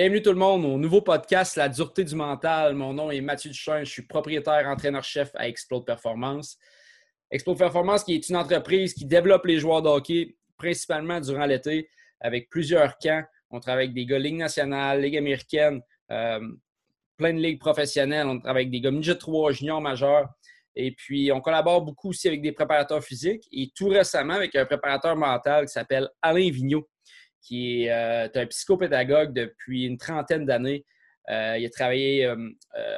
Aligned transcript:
bienvenue 0.00 0.22
tout 0.22 0.32
le 0.32 0.38
monde 0.38 0.64
au 0.64 0.78
nouveau 0.78 1.02
podcast 1.02 1.56
La 1.56 1.68
dureté 1.68 2.04
du 2.04 2.14
mental. 2.14 2.74
Mon 2.74 2.94
nom 2.94 3.10
est 3.10 3.20
Mathieu 3.20 3.50
Duchamp, 3.50 3.80
je 3.80 3.90
suis 3.90 4.06
propriétaire 4.06 4.66
entraîneur-chef 4.66 5.30
à 5.34 5.46
Explode 5.46 5.84
Performance. 5.84 6.56
Explode 7.30 7.58
Performance 7.58 8.04
qui 8.04 8.14
est 8.14 8.26
une 8.30 8.36
entreprise 8.36 8.94
qui 8.94 9.04
développe 9.04 9.44
les 9.44 9.58
joueurs 9.58 9.82
de 9.82 9.90
hockey 9.90 10.36
principalement 10.56 11.20
durant 11.20 11.44
l'été 11.44 11.90
avec 12.18 12.48
plusieurs 12.48 12.96
camps. 12.96 13.22
On 13.50 13.60
travaille 13.60 13.88
avec 13.88 13.94
des 13.94 14.06
gars 14.06 14.18
Ligue 14.18 14.36
nationale, 14.36 15.02
Ligue 15.02 15.18
américaine, 15.18 15.82
euh, 16.10 16.48
plein 17.18 17.34
de 17.34 17.38
ligues 17.38 17.60
professionnelles. 17.60 18.26
On 18.26 18.40
travaille 18.40 18.62
avec 18.62 18.70
des 18.70 18.80
gars 18.80 18.90
midget 18.90 19.18
3, 19.18 19.52
juniors 19.52 19.82
majeurs. 19.82 20.30
Et 20.76 20.92
puis, 20.92 21.30
on 21.30 21.42
collabore 21.42 21.82
beaucoup 21.82 22.08
aussi 22.08 22.26
avec 22.26 22.40
des 22.40 22.52
préparateurs 22.52 23.04
physiques 23.04 23.46
et 23.52 23.70
tout 23.76 23.88
récemment 23.88 24.32
avec 24.32 24.56
un 24.56 24.64
préparateur 24.64 25.14
mental 25.14 25.66
qui 25.66 25.72
s'appelle 25.72 26.08
Alain 26.22 26.50
Vigneault 26.50 26.88
qui 27.42 27.84
est 27.84 27.90
euh, 27.90 28.28
un 28.34 28.46
psychopédagogue 28.46 29.32
depuis 29.32 29.84
une 29.84 29.98
trentaine 29.98 30.46
d'années. 30.46 30.84
Euh, 31.30 31.56
il 31.58 31.66
a 31.66 31.70
travaillé 31.70 32.26
euh, 32.26 32.36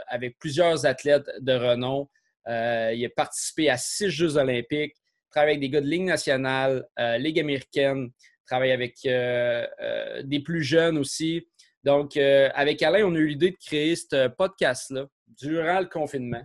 avec 0.08 0.38
plusieurs 0.38 0.86
athlètes 0.86 1.28
de 1.40 1.52
renom. 1.52 2.08
il 2.46 3.04
a 3.04 3.08
participé 3.14 3.70
à 3.70 3.76
six 3.76 4.10
Jeux 4.10 4.36
olympiques, 4.36 4.94
travaille 5.30 5.52
avec 5.52 5.60
des 5.60 5.70
gars 5.70 5.80
de 5.80 5.86
Ligue 5.86 6.04
nationale, 6.04 6.86
Ligue 7.18 7.40
américaine, 7.40 8.10
travaille 8.46 8.72
avec 8.72 8.96
des 9.02 10.40
plus 10.40 10.62
jeunes 10.62 10.98
aussi. 10.98 11.46
Donc, 11.84 12.16
avec 12.16 12.82
Alain, 12.82 13.04
on 13.04 13.14
a 13.14 13.18
eu 13.18 13.28
l'idée 13.28 13.50
de 13.50 13.56
créer 13.56 13.96
ce 13.96 14.28
podcast-là 14.28 15.06
durant 15.40 15.80
le 15.80 15.86
confinement 15.86 16.44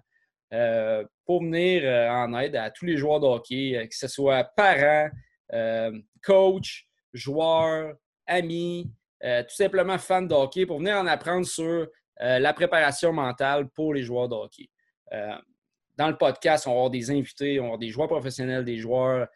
pour 1.25 1.43
venir 1.43 1.83
en 2.11 2.39
aide 2.39 2.55
à 2.55 2.69
tous 2.71 2.85
les 2.85 2.97
joueurs 2.97 3.19
de 3.19 3.25
hockey, 3.25 3.87
que 3.89 3.95
ce 3.95 4.07
soit 4.07 4.43
parents, 4.55 5.09
coachs, 6.23 6.86
joueurs, 7.13 7.95
amis, 8.27 8.91
euh, 9.23 9.41
tout 9.41 9.55
simplement 9.55 9.97
fans 9.97 10.21
de 10.21 10.33
hockey 10.33 10.65
pour 10.65 10.77
venir 10.77 10.95
en 10.97 11.07
apprendre 11.07 11.45
sur 11.45 11.87
euh, 12.21 12.39
la 12.39 12.53
préparation 12.53 13.11
mentale 13.11 13.67
pour 13.69 13.93
les 13.93 14.03
joueurs 14.03 14.29
de 14.29 14.35
hockey. 14.35 14.69
Euh, 15.13 15.35
dans 15.97 16.07
le 16.07 16.17
podcast, 16.17 16.67
on 16.67 16.71
va 16.71 16.75
avoir 16.75 16.89
des 16.91 17.09
invités, 17.09 17.59
on 17.59 17.63
va 17.63 17.67
avoir 17.67 17.79
des 17.79 17.89
joueurs 17.89 18.07
professionnels, 18.07 18.63
des 18.63 18.77
joueurs 18.77 19.27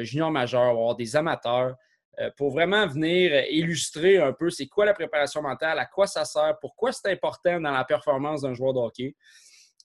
juniors 0.00 0.30
majeurs, 0.30 0.72
on 0.72 0.74
va 0.74 0.80
avoir 0.80 0.96
des 0.96 1.16
amateurs 1.16 1.74
pour 2.36 2.50
vraiment 2.50 2.86
venir 2.86 3.44
illustrer 3.48 4.18
un 4.18 4.34
peu 4.34 4.50
c'est 4.50 4.66
quoi 4.66 4.84
la 4.84 4.92
préparation 4.92 5.40
mentale, 5.40 5.78
à 5.78 5.86
quoi 5.86 6.06
ça 6.06 6.26
sert, 6.26 6.58
pourquoi 6.60 6.92
c'est 6.92 7.10
important 7.10 7.58
dans 7.60 7.70
la 7.70 7.84
performance 7.84 8.42
d'un 8.42 8.52
joueur 8.52 8.74
de 8.74 8.80
hockey. 8.80 9.14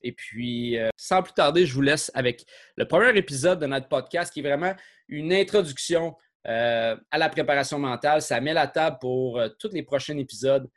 Et 0.02 0.12
puis, 0.12 0.78
sans 0.98 1.24
plus 1.24 1.32
tarder, 1.32 1.66
je 1.66 1.74
vous 1.74 1.82
laisse 1.82 2.12
avec 2.14 2.44
le 2.76 2.86
premier 2.88 3.16
épisode 3.18 3.60
de 3.60 3.68
notre 3.68 3.88
podcast 3.88 4.34
qui 4.34 4.40
est 4.42 4.44
vraiment 4.44 4.74
une 5.08 5.32
introduction 5.32 6.16
euh, 6.50 6.96
à 7.12 7.18
la 7.20 7.30
préparation 7.30 7.78
mentale. 7.78 8.24
Ça 8.24 8.42
met 8.42 8.54
la 8.54 8.66
table 8.66 8.98
pour 9.00 9.40
euh, 9.40 9.50
tous 9.60 9.70
les 9.72 9.84
prochains 9.84 10.18
épisodes 10.18 10.68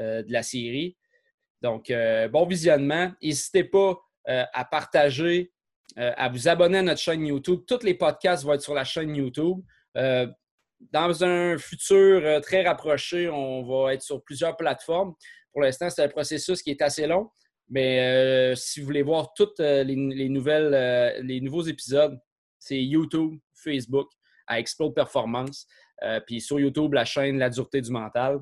euh, 0.00 0.22
de 0.22 0.32
la 0.32 0.42
série. 0.42 0.96
Donc, 1.60 1.92
bon 2.30 2.46
visionnement. 2.46 3.10
N'hésitez 3.20 3.64
pas 3.64 3.98
à 4.24 4.64
partager, 4.64 5.50
à 5.96 6.28
vous 6.28 6.46
abonner 6.46 6.78
à 6.78 6.82
notre 6.82 7.00
chaîne 7.00 7.26
YouTube. 7.26 7.62
Tous 7.66 7.82
les 7.82 7.94
podcasts 7.94 8.44
vont 8.44 8.52
être 8.52 8.62
sur 8.62 8.74
la 8.74 8.84
chaîne 8.84 9.16
YouTube. 9.16 9.58
dans 9.96 11.24
un 11.24 11.58
futur 11.58 12.40
très 12.42 12.62
rapproché, 12.62 13.28
on 13.28 13.64
va 13.64 13.94
être 13.94 14.02
sur 14.02 14.22
plusieurs 14.22 14.56
plateformes. 14.56 15.14
Pour 15.52 15.62
l'instant, 15.62 15.90
c'est 15.90 16.04
un 16.04 16.08
processus 16.08 16.62
qui 16.62 16.70
est 16.70 16.80
assez 16.80 17.08
long. 17.08 17.28
Mais 17.68 18.54
si 18.54 18.78
vous 18.78 18.86
voulez 18.86 19.02
voir 19.02 19.34
tous 19.34 19.58
les, 19.58 20.28
nouvelles, 20.28 21.24
les 21.24 21.40
nouveaux 21.40 21.64
épisodes, 21.64 22.16
c'est 22.60 22.80
YouTube, 22.80 23.36
Facebook, 23.52 24.10
à 24.48 24.58
Explode 24.58 24.94
Performance. 24.94 25.66
Euh, 26.02 26.20
puis 26.26 26.40
sur 26.40 26.58
YouTube, 26.58 26.94
la 26.94 27.04
chaîne 27.04 27.38
La 27.38 27.50
dureté 27.50 27.80
du 27.80 27.90
mental. 27.90 28.40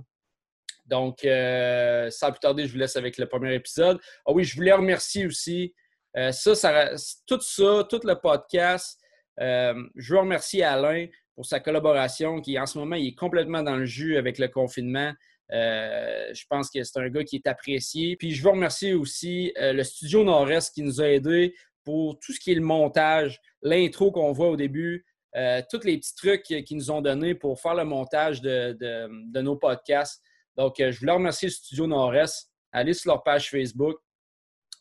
Donc, 0.87 1.25
euh, 1.25 2.09
sans 2.11 2.31
plus 2.31 2.41
tarder, 2.41 2.67
je 2.67 2.73
vous 2.73 2.79
laisse 2.79 2.97
avec 2.97 3.19
le 3.19 3.27
premier 3.27 3.55
épisode. 3.55 3.99
Ah 4.25 4.33
oui, 4.33 4.45
je 4.45 4.55
voulais 4.55 4.73
remercier 4.73 5.27
aussi. 5.27 5.75
Euh, 6.17 6.33
ça, 6.33 6.95
tout 7.27 7.41
ça, 7.41 7.87
tout 7.91 8.01
le 8.05 8.15
podcast, 8.15 9.01
je 9.39 10.13
veux 10.15 10.21
remercier 10.21 10.63
Alain 10.63 11.09
pour 11.35 11.45
sa 11.45 11.61
collaboration 11.61 12.41
qui, 12.41 12.59
en 12.59 12.65
ce 12.65 12.79
moment, 12.79 12.97
il 12.97 13.09
est 13.09 13.15
complètement 13.15 13.63
dans 13.63 13.77
le 13.77 13.85
jus 13.85 14.17
avec 14.17 14.39
le 14.39 14.49
confinement. 14.49 15.13
je 15.51 16.45
pense 16.49 16.71
que 16.71 16.83
c'est 16.83 16.99
un 16.99 17.09
gars 17.11 17.25
qui 17.25 17.37
est 17.37 17.47
apprécié. 17.47 18.17
Puis 18.17 18.31
je 18.31 18.43
veux 18.43 18.51
remercier 18.51 18.95
aussi 18.95 19.53
le 19.57 19.83
studio 19.83 20.25
Nord-Est 20.25 20.73
qui 20.73 20.83
nous 20.83 21.03
a 21.03 21.09
aidés 21.09 21.55
pour 21.85 22.19
tout 22.19 22.33
ce 22.33 22.41
qui 22.41 22.53
est 22.53 22.57
le 22.57 22.63
montage, 22.63 23.41
l'intro 23.63 24.11
qu'on 24.11 24.33
voit 24.33 24.49
au 24.49 24.57
début, 24.57 25.05
euh, 25.35 25.61
tous 25.71 25.85
les 25.85 25.99
petits 25.99 26.15
trucs 26.15 26.43
qu'ils 26.43 26.77
nous 26.77 26.91
ont 26.91 27.03
donnés 27.03 27.35
pour 27.35 27.61
faire 27.61 27.75
le 27.75 27.85
montage 27.85 28.41
de, 28.41 29.41
nos 29.41 29.57
podcasts. 29.57 30.23
Donc, 30.57 30.81
euh, 30.81 30.91
je 30.91 31.01
voulais 31.01 31.13
remercier 31.13 31.49
le 31.49 31.53
Studio 31.53 31.87
Nord-Est. 31.87 32.51
Allez 32.73 32.95
sur 32.95 33.13
leur 33.13 33.23
page 33.23 33.51
Facebook. 33.51 33.97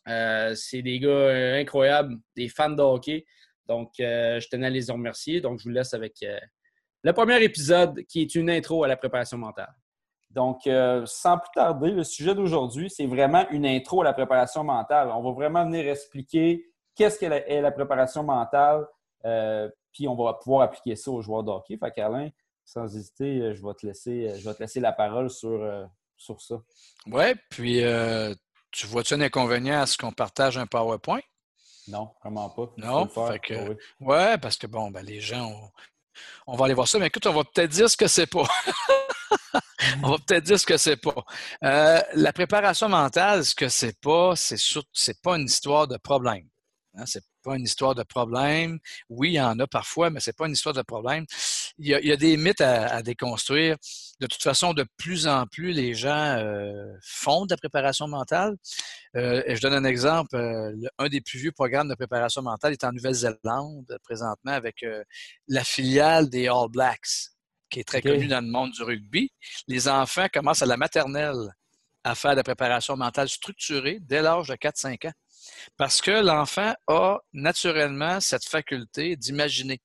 Euh, 0.08 0.54
c'est 0.54 0.82
des 0.82 0.98
gars 1.00 1.56
incroyables, 1.56 2.16
des 2.36 2.48
fans 2.48 2.70
de 2.70 2.82
hockey. 2.82 3.26
Donc, 3.66 3.90
je 3.98 4.48
tenais 4.48 4.68
à 4.68 4.70
les 4.70 4.90
remercier. 4.90 5.40
Donc, 5.40 5.58
je 5.58 5.64
vous 5.64 5.70
laisse 5.70 5.92
avec 5.92 6.24
le 7.02 7.12
premier 7.12 7.42
épisode 7.42 8.04
qui 8.04 8.22
est 8.22 8.34
une 8.34 8.48
intro 8.48 8.84
à 8.84 8.88
la 8.88 8.96
préparation 8.96 9.38
mentale. 9.38 9.74
Donc, 10.30 10.68
sans 11.06 11.38
plus 11.38 11.50
tarder, 11.52 11.90
le 11.90 12.04
sujet 12.04 12.34
d'aujourd'hui, 12.34 12.88
c'est 12.88 13.06
vraiment 13.06 13.44
une 13.50 13.66
intro 13.66 14.02
à 14.02 14.04
la 14.04 14.12
préparation 14.12 14.62
mentale. 14.62 15.08
On 15.08 15.22
va 15.22 15.32
vraiment 15.32 15.64
venir 15.64 15.88
expliquer 15.88 16.64
qu'est-ce 16.96 17.18
qu'est 17.18 17.60
la, 17.60 17.70
préparation 17.70 18.24
mentale, 18.24 18.86
puis 19.92 20.08
on 20.08 20.14
va 20.14 20.34
pouvoir 20.34 20.62
appliquer 20.62 20.96
ça 20.96 21.10
aux 21.10 21.22
joueurs 21.22 21.42
de 21.42 21.50
hockey. 21.50 21.76
Fait 21.78 21.90
qu'Alain, 21.90 22.30
sans 22.66 22.94
hésiter, 22.94 23.40
euh, 23.40 23.54
je 23.54 23.64
vais 23.64 23.74
te 23.74 23.86
laisser, 23.86 24.28
euh, 24.28 24.38
je 24.38 24.44
vais 24.44 24.54
te 24.54 24.60
laisser 24.60 24.80
la 24.80 24.92
parole 24.92 25.30
sur, 25.30 25.62
euh, 25.62 25.86
sur 26.16 26.40
ça. 26.42 26.56
Oui, 27.06 27.34
puis 27.48 27.82
tu 28.72 28.86
vois-tu 28.88 29.14
un 29.14 29.20
inconvénient 29.22 29.80
à 29.80 29.86
ce 29.86 29.96
qu'on 29.96 30.12
partage 30.12 30.58
un 30.58 30.66
PowerPoint? 30.66 31.22
Non, 31.88 32.10
vraiment 32.20 32.50
pas. 32.50 32.72
Non, 32.76 33.06
fait 33.06 33.38
que, 33.38 33.78
ouais, 34.00 34.36
parce 34.38 34.58
que 34.58 34.66
bon, 34.66 34.90
ben, 34.90 35.02
les 35.02 35.20
gens, 35.20 35.70
on, 36.46 36.56
va 36.56 36.64
aller 36.64 36.74
voir 36.74 36.88
ça, 36.88 36.98
mais 36.98 37.06
écoute, 37.06 37.26
on 37.26 37.32
va 37.32 37.44
peut-être 37.44 37.70
dire 37.70 37.88
ce 37.88 37.96
que 37.96 38.08
c'est 38.08 38.26
pas. 38.26 38.42
on 40.02 40.10
va 40.10 40.16
peut-être 40.18 40.44
dire 40.44 40.58
ce 40.58 40.66
que 40.66 40.76
c'est 40.76 40.96
pas. 40.96 41.24
la 41.62 42.32
préparation 42.32 42.88
mentale, 42.88 43.44
ce 43.44 43.54
que 43.54 43.68
c'est 43.68 43.98
pas, 44.00 44.34
c'est 44.34 44.58
c'est 44.92 45.22
pas 45.22 45.36
une 45.36 45.46
histoire 45.46 45.86
de 45.86 45.96
problème. 45.96 46.48
Hein, 46.94 47.06
c'est 47.06 47.24
pas 47.46 47.56
une 47.56 47.64
histoire 47.64 47.94
de 47.94 48.02
problème. 48.02 48.78
Oui, 49.08 49.30
il 49.30 49.34
y 49.34 49.40
en 49.40 49.58
a 49.60 49.66
parfois, 49.66 50.10
mais 50.10 50.20
c'est 50.20 50.36
pas 50.36 50.46
une 50.46 50.52
histoire 50.52 50.74
de 50.74 50.82
problème. 50.82 51.24
Il 51.78 51.86
y 51.86 52.12
a, 52.12 52.16
des 52.16 52.36
mythes 52.36 52.60
à, 52.60 53.02
déconstruire. 53.02 53.76
De 54.20 54.26
toute 54.26 54.42
façon, 54.42 54.74
de 54.74 54.84
plus 54.96 55.28
en 55.28 55.46
plus, 55.46 55.72
les 55.72 55.94
gens 55.94 56.36
euh, 56.38 56.92
font 57.02 57.46
de 57.46 57.52
la 57.52 57.56
préparation 57.56 58.08
mentale. 58.08 58.56
Euh, 59.16 59.42
et 59.46 59.54
je 59.56 59.60
donne 59.60 59.74
un 59.74 59.84
exemple. 59.84 60.34
Euh, 60.34 60.72
un 60.98 61.08
des 61.08 61.20
plus 61.20 61.38
vieux 61.38 61.52
programmes 61.52 61.88
de 61.88 61.94
préparation 61.94 62.42
mentale 62.42 62.72
est 62.72 62.84
en 62.84 62.92
Nouvelle-Zélande 62.92 63.98
présentement 64.02 64.52
avec 64.52 64.84
la 65.46 65.62
filiale 65.62 66.28
des 66.28 66.48
All 66.48 66.68
Blacks, 66.68 67.30
qui 67.70 67.80
est 67.80 67.84
très 67.84 68.02
connue 68.02 68.26
dans 68.26 68.44
le 68.44 68.50
monde 68.50 68.72
du 68.72 68.82
rugby. 68.82 69.30
Les 69.68 69.86
enfants 69.88 70.26
commencent 70.32 70.62
à 70.62 70.66
la 70.66 70.76
maternelle 70.76 71.54
à 72.02 72.14
faire 72.14 72.32
de 72.32 72.36
la 72.36 72.44
préparation 72.44 72.96
mentale 72.96 73.28
structurée 73.28 73.98
dès 74.00 74.22
l'âge 74.22 74.48
de 74.48 74.54
4-5 74.54 75.08
ans. 75.08 75.12
Parce 75.76 76.00
que 76.00 76.10
l'enfant 76.10 76.74
a 76.88 77.18
naturellement 77.32 78.20
cette 78.20 78.44
faculté 78.44 79.16
d'imaginer. 79.16 79.80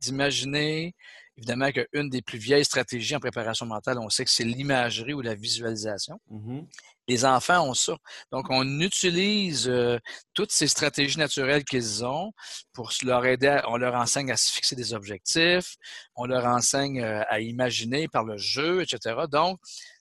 D'imaginer, 0.00 0.94
évidemment, 1.36 1.70
qu'une 1.70 2.10
des 2.10 2.20
plus 2.20 2.38
vieilles 2.38 2.64
stratégies 2.64 3.16
en 3.16 3.20
préparation 3.20 3.66
mentale, 3.66 3.98
on 3.98 4.10
sait 4.10 4.24
que 4.24 4.30
c'est 4.30 4.44
l'imagerie 4.44 5.14
ou 5.14 5.20
la 5.20 5.34
visualisation. 5.34 6.20
Mm-hmm. 6.30 6.66
Les 7.08 7.24
enfants 7.24 7.68
ont 7.68 7.74
ça. 7.74 7.96
Donc, 8.32 8.46
on 8.50 8.80
utilise 8.80 9.68
euh, 9.68 9.98
toutes 10.32 10.52
ces 10.52 10.68
stratégies 10.68 11.18
naturelles 11.18 11.64
qu'ils 11.64 12.04
ont 12.04 12.32
pour 12.72 12.92
leur 13.02 13.26
aider. 13.26 13.60
on 13.68 13.76
leur 13.76 13.94
enseigne 13.94 14.30
à 14.30 14.36
se 14.36 14.50
fixer 14.50 14.76
des 14.76 14.94
objectifs, 14.94 15.76
on 16.16 16.26
leur 16.26 16.46
enseigne 16.46 17.00
euh, 17.00 17.22
à 17.28 17.40
imaginer 17.40 18.08
par 18.08 18.24
le 18.24 18.36
jeu, 18.36 18.82
etc. 18.82 19.22
Donc, 19.30 19.58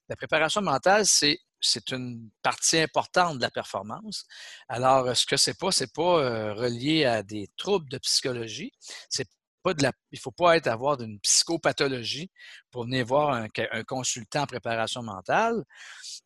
la 0.10 0.16
préparation 0.16 0.62
mentale, 0.62 1.06
c'est 1.06 1.40
c'est 1.64 1.92
une 1.92 2.30
partie 2.42 2.80
importante 2.80 3.38
de 3.38 3.42
la 3.42 3.50
performance. 3.50 4.26
Alors, 4.68 5.16
ce 5.16 5.26
que 5.26 5.38
c'est 5.38 5.58
pas, 5.58 5.72
c'est 5.72 5.94
pas 5.94 6.20
euh, 6.20 6.54
relié 6.54 7.06
à 7.06 7.24
des 7.24 7.50
troubles 7.58 7.90
de 7.90 7.98
psychologie. 7.98 8.72
C'est 9.10 9.28
pas 9.64 9.74
de 9.74 9.82
la, 9.82 9.94
il 10.12 10.20
faut 10.20 10.32
pas 10.32 10.58
être 10.58 10.68
avoir 10.68 10.98
d'une 10.98 11.20
psychopathologie 11.22 12.30
pour 12.70 12.84
venir 12.84 13.06
voir 13.06 13.34
un, 13.34 13.84
consultant 13.84 14.42
en 14.42 14.46
préparation 14.46 15.02
mentale, 15.02 15.64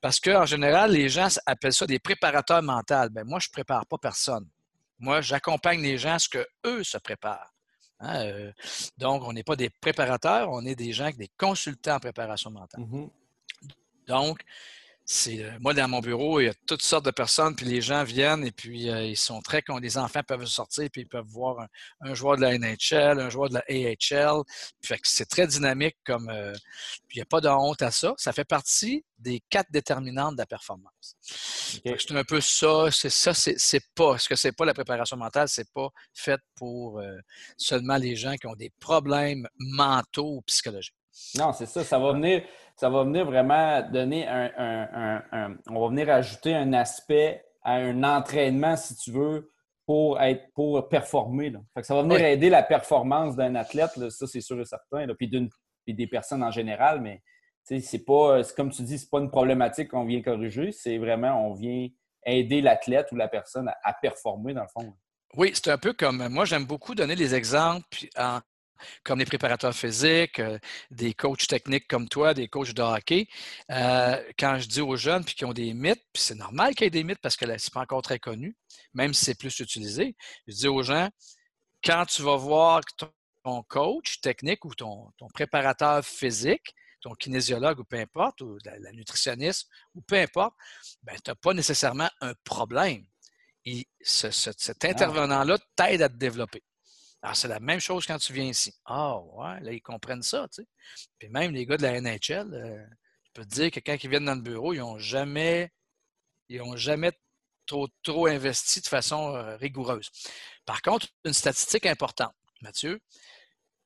parce 0.01 0.19
qu'en 0.19 0.45
général, 0.45 0.91
les 0.91 1.07
gens 1.07 1.27
appellent 1.45 1.73
ça 1.73 1.85
des 1.85 1.99
préparateurs 1.99 2.63
mentaux. 2.63 3.09
Ben 3.11 3.23
moi, 3.23 3.39
je 3.39 3.49
prépare 3.49 3.85
pas 3.85 3.97
personne. 3.99 4.47
Moi, 4.99 5.21
j'accompagne 5.21 5.81
les 5.81 5.99
gens 5.99 6.15
à 6.15 6.19
ce 6.19 6.29
que 6.29 6.45
eux 6.65 6.83
se 6.83 6.97
préparent. 6.97 7.53
Hein, 7.99 8.25
euh, 8.25 8.51
donc, 8.97 9.23
on 9.23 9.33
n'est 9.33 9.43
pas 9.43 9.55
des 9.55 9.69
préparateurs, 9.69 10.49
on 10.51 10.65
est 10.65 10.75
des 10.75 10.91
gens, 10.91 11.09
des 11.11 11.29
consultants 11.37 11.95
en 11.95 11.99
préparation 11.99 12.49
mentale. 12.49 12.81
Mm-hmm. 12.81 13.09
Donc, 14.07 14.41
c'est 15.09 15.41
euh, 15.41 15.51
moi 15.61 15.73
dans 15.73 15.87
mon 15.87 16.01
bureau, 16.01 16.41
il 16.41 16.47
y 16.47 16.49
a 16.49 16.53
toutes 16.67 16.81
sortes 16.81 17.05
de 17.05 17.11
personnes, 17.11 17.55
puis 17.55 17.65
les 17.65 17.79
gens 17.79 18.03
viennent 18.03 18.43
et 18.43 18.51
puis 18.51 18.89
euh, 18.89 19.05
ils 19.05 19.15
sont 19.15 19.39
très 19.39 19.61
contents. 19.61 19.79
Les 19.79 19.97
enfants 19.97 20.21
peuvent 20.21 20.45
sortir 20.45 20.89
puis 20.91 21.03
ils 21.03 21.07
peuvent 21.07 21.25
voir 21.25 21.65
un, 22.01 22.13
joueur 22.13 22.35
de 22.35 22.41
la 22.41 22.57
NHL, 22.57 23.21
un 23.21 23.29
joueur 23.29 23.47
de 23.47 23.53
la 23.53 23.63
AHL. 23.69 24.41
Fait 24.83 24.97
que 24.97 25.07
c'est 25.07 25.25
très 25.25 25.47
dynamique 25.47 25.95
comme 26.05 26.29
euh, 26.29 26.51
puis 27.07 27.15
il 27.15 27.19
n'y 27.19 27.21
a 27.21 27.25
pas 27.25 27.39
de 27.39 27.47
honte 27.47 27.81
à 27.83 27.89
ça. 27.89 28.15
Ça 28.17 28.33
fait 28.33 28.43
partie 28.43 29.05
des 29.17 29.41
quatre 29.49 29.71
déterminantes 29.71 30.33
de 30.33 30.39
la 30.41 30.45
performance. 30.45 31.15
C'est 31.21 32.11
un 32.11 32.23
peu 32.25 32.41
ça, 32.41 32.89
c'est 32.91 33.09
ça, 33.09 33.33
c'est 33.33 33.85
pas 33.95 34.17
ce 34.17 34.27
que 34.27 34.35
c'est 34.35 34.51
pas 34.51 34.65
la 34.65 34.73
préparation 34.73 35.15
mentale, 35.15 35.47
c'est 35.47 35.71
pas 35.71 35.87
fait 36.13 36.41
pour 36.55 37.01
seulement 37.55 37.95
les 37.95 38.17
gens 38.17 38.35
qui 38.35 38.45
ont 38.45 38.55
des 38.55 38.71
problèmes 38.81 39.47
mentaux 39.57 40.35
ou 40.35 40.41
psychologiques. 40.41 40.96
Non, 41.37 41.53
c'est 41.53 41.65
ça, 41.65 41.83
ça 41.83 41.99
va 41.99 42.13
venir 42.13 42.43
ça 42.77 42.89
va 42.89 43.03
venir 43.03 43.25
vraiment 43.25 43.81
donner 43.89 44.27
un, 44.27 45.55
On 45.69 45.81
va 45.81 45.87
venir 45.89 46.09
ajouter 46.09 46.53
un 46.53 46.73
aspect 46.73 47.43
à 47.63 47.73
un 47.73 48.03
entraînement, 48.03 48.77
si 48.77 48.95
tu 48.95 49.11
veux, 49.11 49.51
pour 49.85 50.21
être 50.21 50.53
pour 50.53 50.87
performer. 50.87 51.53
ça 51.81 51.95
va 51.95 52.03
venir 52.03 52.21
aider 52.21 52.49
la 52.49 52.61
performance 52.61 53.35
d'un 53.35 53.55
athlète, 53.55 53.91
ça 54.09 54.27
c'est 54.27 54.41
sûr 54.41 54.59
et 54.61 54.65
certain, 54.65 55.07
puis, 55.17 55.93
des 55.93 56.07
personnes 56.07 56.43
en 56.43 56.51
général, 56.51 57.01
mais 57.01 57.23
c'est 57.63 58.05
pas, 58.05 58.43
comme 58.55 58.69
tu 58.69 58.83
dis, 58.83 58.99
c'est 58.99 59.09
pas 59.09 59.19
une 59.19 59.31
problématique 59.31 59.89
qu'on 59.89 60.05
vient 60.05 60.21
corriger, 60.21 60.71
c'est 60.71 60.97
vraiment 60.97 61.47
on 61.47 61.53
vient 61.53 61.87
aider 62.25 62.61
l'athlète 62.61 63.11
ou 63.11 63.15
la 63.15 63.27
personne 63.27 63.71
à, 63.83 63.93
performer 63.93 64.53
dans 64.53 64.63
le 64.63 64.67
fond. 64.67 64.93
Oui, 65.35 65.51
c'est 65.53 65.71
un 65.71 65.77
peu 65.77 65.93
comme 65.93 66.27
moi, 66.29 66.45
j'aime 66.45 66.65
beaucoup 66.65 66.93
donner 66.93 67.15
les 67.15 67.33
exemples 67.33 68.05
en, 68.17 68.39
comme 69.03 69.19
les 69.19 69.25
préparateurs 69.25 69.75
physiques, 69.75 70.39
euh, 70.39 70.57
des 70.91 71.13
coachs 71.13 71.47
techniques 71.47 71.87
comme 71.87 72.07
toi, 72.07 72.33
des 72.33 72.47
coachs 72.47 72.73
de 72.73 72.81
hockey. 72.81 73.27
Euh, 73.71 74.21
quand 74.37 74.57
je 74.59 74.67
dis 74.67 74.81
aux 74.81 74.95
jeunes 74.95 75.23
puis 75.23 75.35
qui 75.35 75.45
ont 75.45 75.53
des 75.53 75.73
mythes, 75.73 76.03
puis 76.13 76.23
c'est 76.23 76.35
normal 76.35 76.75
qu'il 76.75 76.85
y 76.85 76.87
ait 76.87 76.91
des 76.91 77.03
mythes 77.03 77.21
parce 77.21 77.35
que 77.35 77.45
ce 77.45 77.51
n'est 77.51 77.73
pas 77.73 77.81
encore 77.81 78.01
très 78.01 78.19
connu, 78.19 78.55
même 78.93 79.13
si 79.13 79.25
c'est 79.25 79.37
plus 79.37 79.59
utilisé, 79.59 80.15
je 80.47 80.55
dis 80.55 80.67
aux 80.67 80.83
gens, 80.83 81.09
quand 81.83 82.05
tu 82.05 82.21
vas 82.21 82.35
voir 82.35 82.81
ton 82.97 83.63
coach 83.63 84.19
technique 84.21 84.65
ou 84.65 84.73
ton, 84.75 85.11
préparateur 85.33 86.03
physique, 86.03 86.73
ton 87.01 87.13
kinésiologue 87.13 87.79
ou 87.79 87.83
peu 87.83 87.97
importe, 87.97 88.41
ou 88.41 88.57
la, 88.65 88.91
nutritionniste 88.91 89.69
ou 89.95 90.01
peu 90.01 90.15
importe, 90.15 90.53
ben, 91.03 91.15
tu 91.23 91.29
n'as 91.29 91.35
pas 91.35 91.53
nécessairement 91.53 92.09
un 92.21 92.33
problème. 92.43 93.05
Et 93.65 93.87
cet 94.01 94.83
ah. 94.83 94.87
intervenant-là 94.87 95.57
t'aide 95.75 96.01
à 96.01 96.09
te 96.09 96.15
développer. 96.15 96.63
Alors, 97.21 97.35
c'est 97.35 97.47
la 97.47 97.59
même 97.59 97.79
chose 97.79 98.05
quand 98.05 98.17
tu 98.17 98.33
viens 98.33 98.45
ici. 98.45 98.73
Ah, 98.85 99.17
ouais, 99.19 99.59
là, 99.61 99.71
ils 99.71 99.81
comprennent 99.81 100.23
ça, 100.23 100.47
tu 100.53 100.61
sais. 100.61 100.67
Puis 101.17 101.29
même 101.29 101.51
les 101.51 101.65
gars 101.65 101.77
de 101.77 101.83
la 101.83 101.99
NHL, 101.99 102.53
euh, 102.53 102.85
je 103.23 103.31
peux 103.33 103.43
te 103.43 103.53
dire 103.55 103.71
que 103.71 103.79
quand 103.79 103.97
ils 104.01 104.09
viennent 104.09 104.25
dans 104.25 104.35
le 104.35 104.41
bureau, 104.41 104.73
ils 104.73 104.79
n'ont 104.79 104.99
jamais, 104.99 105.71
ils 106.49 106.61
ont 106.61 106.75
jamais 106.75 107.11
trop, 107.65 107.87
trop 108.03 108.27
investi 108.27 108.81
de 108.81 108.87
façon 108.87 109.35
euh, 109.35 109.57
rigoureuse. 109.57 110.09
Par 110.65 110.81
contre, 110.81 111.07
une 111.25 111.33
statistique 111.33 111.85
importante, 111.85 112.33
Mathieu, 112.61 112.99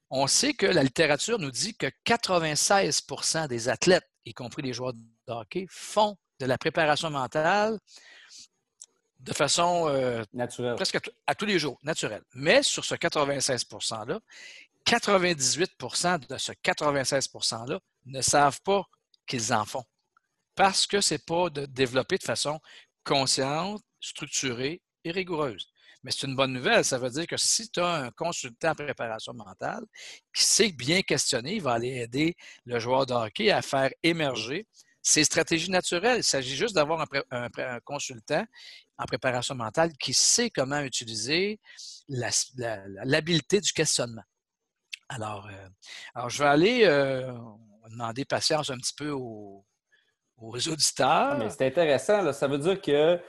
on 0.09 0.27
sait 0.27 0.53
que 0.53 0.65
la 0.65 0.83
littérature 0.83 1.39
nous 1.39 1.51
dit 1.51 1.75
que 1.75 1.87
96% 2.05 3.47
des 3.47 3.69
athlètes, 3.69 4.07
y 4.25 4.33
compris 4.33 4.61
les 4.61 4.73
joueurs 4.73 4.93
de 4.93 5.01
hockey, 5.27 5.65
font 5.69 6.17
de 6.39 6.45
la 6.45 6.57
préparation 6.57 7.09
mentale 7.09 7.79
de 9.21 9.33
façon 9.33 9.88
euh, 9.88 10.23
naturelle. 10.33 10.75
presque 10.75 11.00
à, 11.27 11.35
tous 11.35 11.45
les 11.45 11.59
jours, 11.59 11.77
naturelle. 11.83 12.23
Mais 12.33 12.63
sur 12.63 12.83
ce 12.83 12.95
96 12.95 13.65
%-là, 13.65 14.19
98% 14.85 16.27
de 16.27 16.38
ce 16.38 16.51
96 16.63 17.29
%-là 17.29 17.79
ne 18.06 18.21
savent 18.21 18.62
pas 18.62 18.83
qu'ils 19.27 19.53
en 19.53 19.65
font 19.65 19.85
parce 20.56 20.88
que 20.88 21.01
ce 21.01 21.13
n'est 21.13 21.19
pas 21.19 21.50
de 21.50 21.65
développer 21.65 22.18
de 22.18 22.23
façon 22.23 22.59
consciente, 23.03 23.81
structurée 24.00 24.81
et 25.03 25.12
rigoureuse. 25.12 25.67
Mais 26.03 26.12
c'est 26.12 26.27
une 26.27 26.35
bonne 26.35 26.53
nouvelle. 26.53 26.83
Ça 26.83 26.97
veut 26.97 27.09
dire 27.09 27.27
que 27.27 27.38
si 27.38 27.69
tu 27.69 27.79
as 27.79 27.94
un 27.94 28.12
consultant 28.12 28.71
en 28.71 28.75
préparation 28.75 29.33
mentale 29.33 29.83
qui 30.33 30.44
sait 30.44 30.71
bien 30.71 31.01
questionner, 31.01 31.56
il 31.56 31.62
va 31.62 31.74
aller 31.74 32.01
aider 32.01 32.35
le 32.65 32.79
joueur 32.79 33.06
de 33.06 33.13
hockey 33.13 33.51
à 33.51 33.62
faire 33.62 33.91
émerger 34.01 34.67
ses 35.01 35.24
stratégies 35.24 35.71
naturelles. 35.71 36.19
Il 36.19 36.24
s'agit 36.24 36.56
juste 36.56 36.75
d'avoir 36.75 37.06
un, 37.31 37.80
consultant 37.83 38.45
en 38.98 39.06
préparation 39.06 39.56
mentale 39.56 39.92
qui 40.00 40.13
sait 40.13 40.50
comment 40.50 40.81
utiliser 40.81 41.59
l'habileté 42.07 43.62
du 43.62 43.71
questionnement. 43.71 44.24
Alors, 45.09 45.48
euh, 45.48 45.68
alors, 46.15 46.30
je 46.30 46.42
vais 46.42 46.50
aller 46.50 46.81
euh, 46.86 47.33
demander 47.89 48.24
patience 48.25 48.69
un 48.69 48.77
petit 48.77 48.94
peu 48.95 49.09
aux, 49.09 49.65
auditeurs. 50.38 51.38
Ah, 51.39 51.50
c'est 51.50 51.68
intéressant. 51.68 52.31
Ça 52.31 52.48
veut 52.48 52.57
dire 52.57 52.81
que 52.81 53.19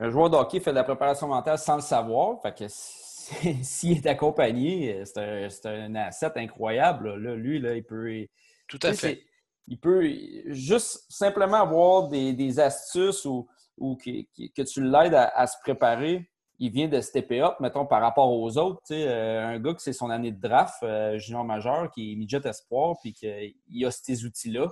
un 0.00 0.10
joueur 0.10 0.30
de 0.30 0.36
hockey 0.36 0.60
fait 0.60 0.70
de 0.70 0.76
la 0.76 0.84
préparation 0.84 1.26
mentale 1.26 1.58
sans 1.58 1.76
le 1.76 1.82
savoir. 1.82 2.40
Fait 2.40 2.54
que 2.54 2.64
s'il 3.62 3.98
est 3.98 4.06
accompagné, 4.06 5.04
c'est 5.04 5.66
un, 5.66 5.94
asset 5.96 6.32
incroyable. 6.36 7.14
Lui, 7.16 7.58
là, 7.58 7.74
il 7.74 7.84
peut. 7.84 8.26
Tout 8.68 8.78
à 8.82 8.92
fait. 8.92 9.24
Il 9.68 9.78
peut 9.78 10.02
juste 10.46 11.04
simplement 11.08 11.60
avoir 11.60 12.08
des 12.08 12.58
astuces 12.60 13.24
ou 13.24 13.48
ou 13.80 13.96
que 13.96 14.62
tu 14.62 14.82
l'aides 14.82 15.14
à, 15.14 15.46
se 15.46 15.56
préparer, 15.62 16.30
il 16.58 16.72
vient 16.72 16.88
de 16.88 17.00
stepper 17.00 17.40
up, 17.40 17.54
mettons, 17.60 17.86
par 17.86 18.00
rapport 18.00 18.32
aux 18.32 18.58
autres. 18.58 18.82
Euh, 18.90 19.46
un 19.46 19.58
gars 19.60 19.74
qui 19.74 19.82
c'est 19.82 19.92
son 19.92 20.10
année 20.10 20.32
de 20.32 20.40
draft, 20.40 20.82
euh, 20.82 21.18
junior 21.18 21.44
majeur, 21.44 21.90
qui 21.92 22.12
est 22.12 22.16
midget 22.16 22.40
espoir, 22.44 22.96
puis 23.00 23.12
qu'il 23.12 23.86
a 23.86 23.90
ces 23.90 24.24
outils-là, 24.24 24.66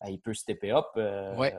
ben, 0.00 0.10
il 0.10 0.20
peut 0.20 0.34
stepper 0.34 0.70
up 0.70 0.86
euh, 0.96 1.50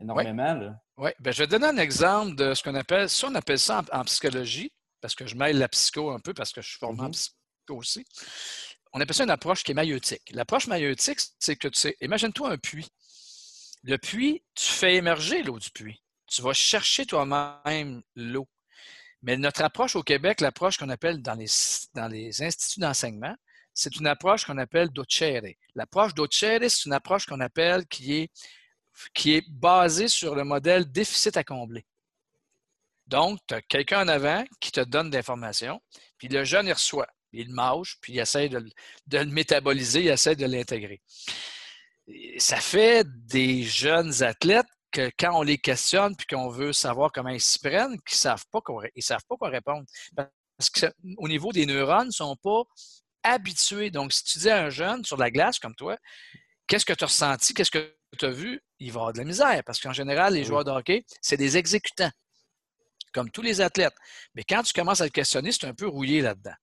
énormément. 0.00 0.76
Oui, 0.96 1.10
ben, 1.18 1.32
je 1.32 1.42
vais 1.42 1.48
donner 1.48 1.66
un 1.66 1.76
exemple 1.76 2.36
de 2.36 2.54
ce 2.54 2.62
qu'on 2.62 2.74
appelle, 2.76 3.08
ça 3.08 3.26
on 3.28 3.34
appelle 3.34 3.58
ça 3.58 3.82
en, 3.92 4.04
psychologie, 4.04 4.72
parce 5.00 5.16
que 5.16 5.26
je 5.26 5.34
mêle 5.34 5.58
la 5.58 5.68
psycho 5.68 6.10
un 6.10 6.20
peu, 6.20 6.32
parce 6.32 6.52
que 6.52 6.62
je 6.62 6.68
suis 6.68 6.78
formé 6.78 7.00
en 7.00 7.08
mm-hmm. 7.08 7.32
psycho 7.64 7.76
aussi. 7.76 8.04
On 8.94 9.00
appelle 9.00 9.14
ça 9.14 9.24
une 9.24 9.30
approche 9.30 9.62
qui 9.64 9.72
est 9.72 9.74
maïeutique. 9.74 10.30
L'approche 10.30 10.66
maïeutique, 10.66 11.20
c'est 11.38 11.56
que 11.56 11.68
tu 11.68 11.78
sais, 11.78 11.96
imagine-toi 12.00 12.50
un 12.50 12.56
puits. 12.56 12.88
Le 13.82 13.98
puits, 13.98 14.42
tu 14.54 14.64
fais 14.64 14.94
émerger 14.94 15.42
l'eau 15.42 15.58
du 15.58 15.70
puits 15.70 16.00
tu 16.34 16.42
vas 16.42 16.52
chercher 16.52 17.06
toi-même 17.06 18.02
l'eau. 18.16 18.48
Mais 19.22 19.36
notre 19.36 19.62
approche 19.62 19.96
au 19.96 20.02
Québec, 20.02 20.40
l'approche 20.40 20.76
qu'on 20.76 20.90
appelle 20.90 21.22
dans 21.22 21.34
les, 21.34 21.46
dans 21.94 22.08
les 22.08 22.42
instituts 22.42 22.80
d'enseignement, 22.80 23.34
c'est 23.72 23.96
une 23.96 24.06
approche 24.06 24.44
qu'on 24.44 24.58
appelle 24.58 24.90
docere. 24.90 25.54
L'approche 25.74 26.14
docere, 26.14 26.68
c'est 26.68 26.84
une 26.86 26.92
approche 26.92 27.26
qu'on 27.26 27.40
appelle 27.40 27.86
qui 27.86 28.14
est, 28.14 28.30
qui 29.14 29.34
est 29.34 29.48
basée 29.48 30.08
sur 30.08 30.34
le 30.34 30.44
modèle 30.44 30.90
déficit 30.90 31.36
à 31.36 31.44
combler. 31.44 31.84
Donc, 33.06 33.38
tu 33.46 33.54
as 33.54 33.62
quelqu'un 33.62 34.04
en 34.04 34.08
avant 34.08 34.44
qui 34.60 34.72
te 34.72 34.80
donne 34.80 35.10
l'information, 35.10 35.80
puis 36.18 36.28
le 36.28 36.44
jeune, 36.44 36.66
il 36.66 36.72
reçoit, 36.72 37.08
il 37.34 37.52
mange, 37.52 37.98
puis 38.00 38.14
il 38.14 38.18
essaie 38.18 38.48
de, 38.48 38.64
de 39.06 39.18
le 39.18 39.26
métaboliser, 39.26 40.02
il 40.02 40.08
essaie 40.08 40.36
de 40.36 40.46
l'intégrer. 40.46 41.00
Ça 42.38 42.56
fait 42.56 43.06
des 43.26 43.62
jeunes 43.62 44.22
athlètes 44.22 44.66
que 44.90 45.10
quand 45.18 45.38
on 45.38 45.42
les 45.42 45.58
questionne 45.58 46.14
puis 46.16 46.26
qu'on 46.26 46.48
veut 46.48 46.72
savoir 46.72 47.10
comment 47.12 47.30
ils 47.30 47.40
s'y 47.40 47.58
prennent, 47.58 48.00
qu'ils 48.02 48.14
ne 48.14 48.18
savent 48.18 48.44
pas 48.50 48.60
quoi, 48.60 48.84
savent 48.98 49.24
pas 49.28 49.36
quoi 49.36 49.48
répondre. 49.48 49.84
Parce 50.14 50.70
qu'au 50.70 51.28
niveau 51.28 51.52
des 51.52 51.66
neurones, 51.66 52.06
ils 52.06 52.08
ne 52.08 52.12
sont 52.12 52.36
pas 52.36 52.62
habitués. 53.24 53.90
Donc, 53.90 54.12
si 54.12 54.22
tu 54.24 54.38
dis 54.38 54.50
à 54.50 54.64
un 54.64 54.70
jeune 54.70 55.04
sur 55.04 55.16
la 55.16 55.30
glace 55.30 55.58
comme 55.58 55.74
toi, 55.74 55.96
qu'est-ce 56.66 56.84
que 56.84 56.92
tu 56.92 57.04
as 57.04 57.08
ressenti, 57.08 57.54
qu'est-ce 57.54 57.70
que 57.70 57.96
tu 58.18 58.24
as 58.24 58.30
vu, 58.30 58.62
il 58.78 58.92
va 58.92 59.00
avoir 59.00 59.12
de 59.12 59.18
la 59.18 59.24
misère. 59.24 59.62
Parce 59.64 59.80
qu'en 59.80 59.92
général, 59.92 60.34
les 60.34 60.44
joueurs 60.44 60.64
de 60.64 60.70
hockey, 60.70 61.04
c'est 61.20 61.36
des 61.36 61.56
exécutants, 61.56 62.12
comme 63.12 63.30
tous 63.30 63.42
les 63.42 63.60
athlètes. 63.60 63.96
Mais 64.34 64.44
quand 64.44 64.62
tu 64.62 64.72
commences 64.72 65.00
à 65.00 65.04
le 65.04 65.10
questionner, 65.10 65.50
c'est 65.50 65.66
un 65.66 65.74
peu 65.74 65.88
rouillé 65.88 66.20
là-dedans. 66.20 66.54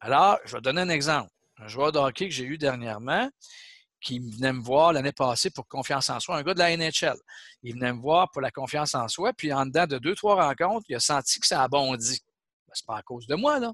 Alors, 0.00 0.38
je 0.44 0.56
vais 0.56 0.62
donner 0.62 0.80
un 0.80 0.88
exemple. 0.88 1.30
Un 1.58 1.68
joueur 1.68 1.92
de 1.92 1.98
hockey 1.98 2.28
que 2.28 2.34
j'ai 2.34 2.44
eu 2.44 2.56
dernièrement, 2.56 3.30
qui 4.00 4.18
venait 4.18 4.52
me 4.52 4.62
voir 4.62 4.94
l'année 4.94 5.12
passée 5.12 5.50
pour 5.50 5.68
confiance 5.68 6.08
en 6.08 6.18
soi, 6.20 6.38
un 6.38 6.42
gars 6.42 6.54
de 6.54 6.58
la 6.58 6.74
NHL. 6.74 7.18
Il 7.62 7.74
venait 7.74 7.92
me 7.92 8.00
voir 8.00 8.30
pour 8.30 8.40
la 8.40 8.50
confiance 8.50 8.94
en 8.94 9.06
soi, 9.08 9.32
puis 9.34 9.52
en 9.52 9.66
dedans 9.66 9.86
de 9.86 9.98
deux, 9.98 10.14
trois 10.14 10.42
rencontres, 10.42 10.86
il 10.88 10.96
a 10.96 11.00
senti 11.00 11.38
que 11.38 11.46
ça 11.46 11.62
a 11.62 11.68
bondi. 11.68 12.20
Ben, 12.66 12.72
c'est 12.72 12.86
pas 12.86 12.96
à 12.96 13.02
cause 13.02 13.26
de 13.26 13.34
moi, 13.34 13.58
là. 13.58 13.72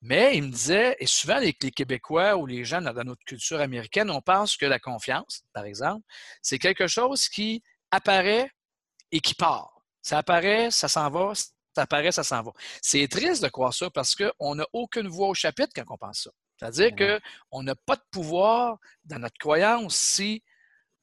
Mais 0.00 0.36
il 0.36 0.44
me 0.44 0.50
disait, 0.50 0.96
et 1.00 1.06
souvent 1.06 1.38
les, 1.38 1.52
Québécois 1.52 2.36
ou 2.36 2.46
les 2.46 2.64
gens 2.64 2.80
dans 2.80 2.94
notre 3.04 3.24
culture 3.24 3.60
américaine, 3.60 4.10
on 4.10 4.22
pense 4.22 4.56
que 4.56 4.64
la 4.64 4.78
confiance, 4.78 5.42
par 5.52 5.64
exemple, 5.64 6.06
c'est 6.40 6.58
quelque 6.58 6.86
chose 6.86 7.28
qui 7.28 7.62
apparaît 7.90 8.50
et 9.10 9.20
qui 9.20 9.34
part. 9.34 9.82
Ça 10.00 10.18
apparaît, 10.18 10.70
ça 10.70 10.86
s'en 10.86 11.10
va, 11.10 11.32
ça 11.78 11.82
apparaît, 11.82 12.10
ça 12.10 12.24
s'en 12.24 12.42
va. 12.42 12.50
C'est 12.82 13.06
triste 13.06 13.40
de 13.42 13.48
croire 13.48 13.72
ça 13.72 13.88
parce 13.88 14.16
qu'on 14.16 14.56
n'a 14.56 14.66
aucune 14.72 15.06
voix 15.06 15.28
au 15.28 15.34
chapitre 15.34 15.70
quand 15.74 15.84
on 15.88 15.96
pense 15.96 16.24
ça. 16.24 16.30
C'est-à-dire 16.58 17.20
qu'on 17.50 17.62
n'a 17.62 17.76
pas 17.76 17.94
de 17.94 18.02
pouvoir 18.10 18.78
dans 19.04 19.20
notre 19.20 19.38
croyance 19.38 19.94
si 19.94 20.42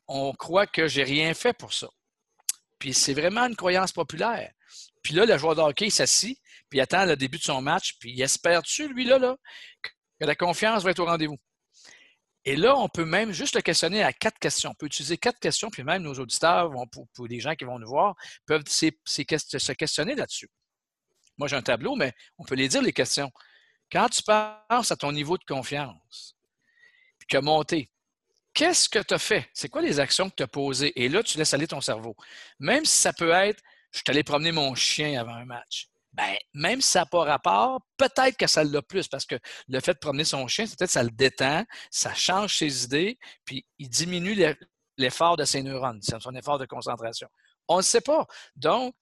on 0.08 0.34
croit 0.34 0.67
que 0.67 0.88
j'ai 0.88 1.03
rien 1.03 1.34
fait 1.34 1.53
pour 1.53 1.74
ça. 1.74 1.88
Puis 2.77 2.94
c'est 2.94 3.13
vraiment 3.13 3.46
une 3.46 3.55
croyance 3.55 3.94
populaire. 3.94 4.51
Puis 5.01 5.13
là, 5.13 5.25
le 5.25 5.38
joueur 5.38 5.55
de 5.55 5.62
hockey 5.62 5.89
s'assit, 5.89 6.38
puis 6.70 6.79
il 6.79 6.82
attend 6.82 7.05
le 7.05 7.15
début 7.15 7.38
de 7.38 7.44
son 7.44 7.62
match, 7.62 7.96
puis 8.00 8.12
il 8.12 8.22
espère-tu, 8.22 8.89
lui, 8.89 9.05
là, 9.05 9.17
là, 9.17 9.38
que 9.82 10.25
la 10.25 10.36
confiance 10.36 10.84
va 10.84 10.91
être 10.91 11.00
au 11.00 11.05
rendez-vous? 11.05 11.38
Et 12.44 12.58
là, 12.58 12.75
on 12.77 12.89
peut 12.89 13.05
même 13.05 13.32
juste 13.32 13.55
le 13.55 13.62
questionner 13.62 14.03
à 14.03 14.12
quatre 14.12 14.38
questions. 14.39 14.72
On 14.72 14.75
peut 14.75 14.88
utiliser 14.88 15.17
quatre 15.17 15.39
questions, 15.39 15.70
puis 15.70 15.84
même 15.84 16.03
nos 16.03 16.13
auditeurs, 16.15 16.70
vont, 16.70 16.86
pour, 16.86 17.08
pour 17.13 17.27
les 17.27 17.39
gens 17.39 17.55
qui 17.55 17.63
vont 17.63 17.79
nous 17.79 17.88
voir, 17.88 18.15
peuvent 18.46 18.63
se 18.67 19.72
questionner 19.72 20.15
là-dessus. 20.15 20.50
Moi, 21.38 21.48
j'ai 21.48 21.56
un 21.56 21.62
tableau, 21.62 21.96
mais 21.96 22.13
on 22.38 22.44
peut 22.44 22.56
les 22.56 22.68
dire, 22.68 22.82
les 22.82 22.94
questions. 22.94 23.32
Quand 23.92 24.10
tu 24.10 24.24
penses 24.24 24.92
à 24.92 24.96
ton 24.96 25.12
niveau 25.12 25.38
de 25.38 25.44
confiance, 25.44 26.36
puis 27.20 27.27
que 27.27 27.38
monté, 27.38 27.92
qu'est-ce 28.54 28.89
que 28.89 29.00
tu 29.00 29.13
as 29.13 29.20
fait? 29.20 29.50
C'est 29.54 29.70
quoi 29.70 29.82
les 29.82 30.00
actions 30.00 30.30
que 30.30 30.36
tu 30.36 30.44
as 30.44 30.48
posées? 30.48 30.94
Et 31.01 31.10
là, 31.10 31.22
tu 31.22 31.38
laisses 31.38 31.54
aller 31.54 31.68
ton 31.68 31.82
cerveau. 31.82 32.15
Même 32.60 32.86
si 32.86 32.98
ça 32.98 33.13
peut 33.13 33.32
être, 33.32 33.62
je 33.92 34.00
suis 34.00 34.04
allé 34.10 34.24
promener 34.24 34.51
mon 34.51 34.74
chien 34.75 35.20
avant 35.20 35.36
un 35.36 35.46
match. 35.46 35.89
Ben, 36.13 36.38
même 36.54 36.80
si 36.80 36.92
ça 36.92 37.00
n'a 37.00 37.06
pas 37.06 37.25
rapport, 37.25 37.82
peut-être 37.98 38.38
que 38.38 38.48
ça 38.48 38.63
l'a 38.63 38.82
plus 38.82 39.08
parce 39.08 39.25
que 39.25 39.36
le 39.68 39.80
fait 39.82 39.94
de 39.94 40.00
promener 40.00 40.24
son 40.24 40.48
chien, 40.48 40.65
peut-être 40.65 40.89
ça 40.89 41.04
le 41.04 41.12
détend, 41.12 41.65
ça 41.92 42.13
change 42.13 42.58
ses 42.58 42.86
idées, 42.86 43.20
puis 43.44 43.65
il 43.80 43.89
diminue 43.89 44.34
l'effort 44.98 45.36
de 45.36 45.44
ses 45.44 45.62
neurones, 45.62 46.01
son 46.01 46.34
effort 46.36 46.58
de 46.58 46.65
concentration. 46.65 47.27
On 47.68 47.77
ne 47.77 47.82
sait 47.82 48.01
pas. 48.01 48.25
Donc, 48.56 48.96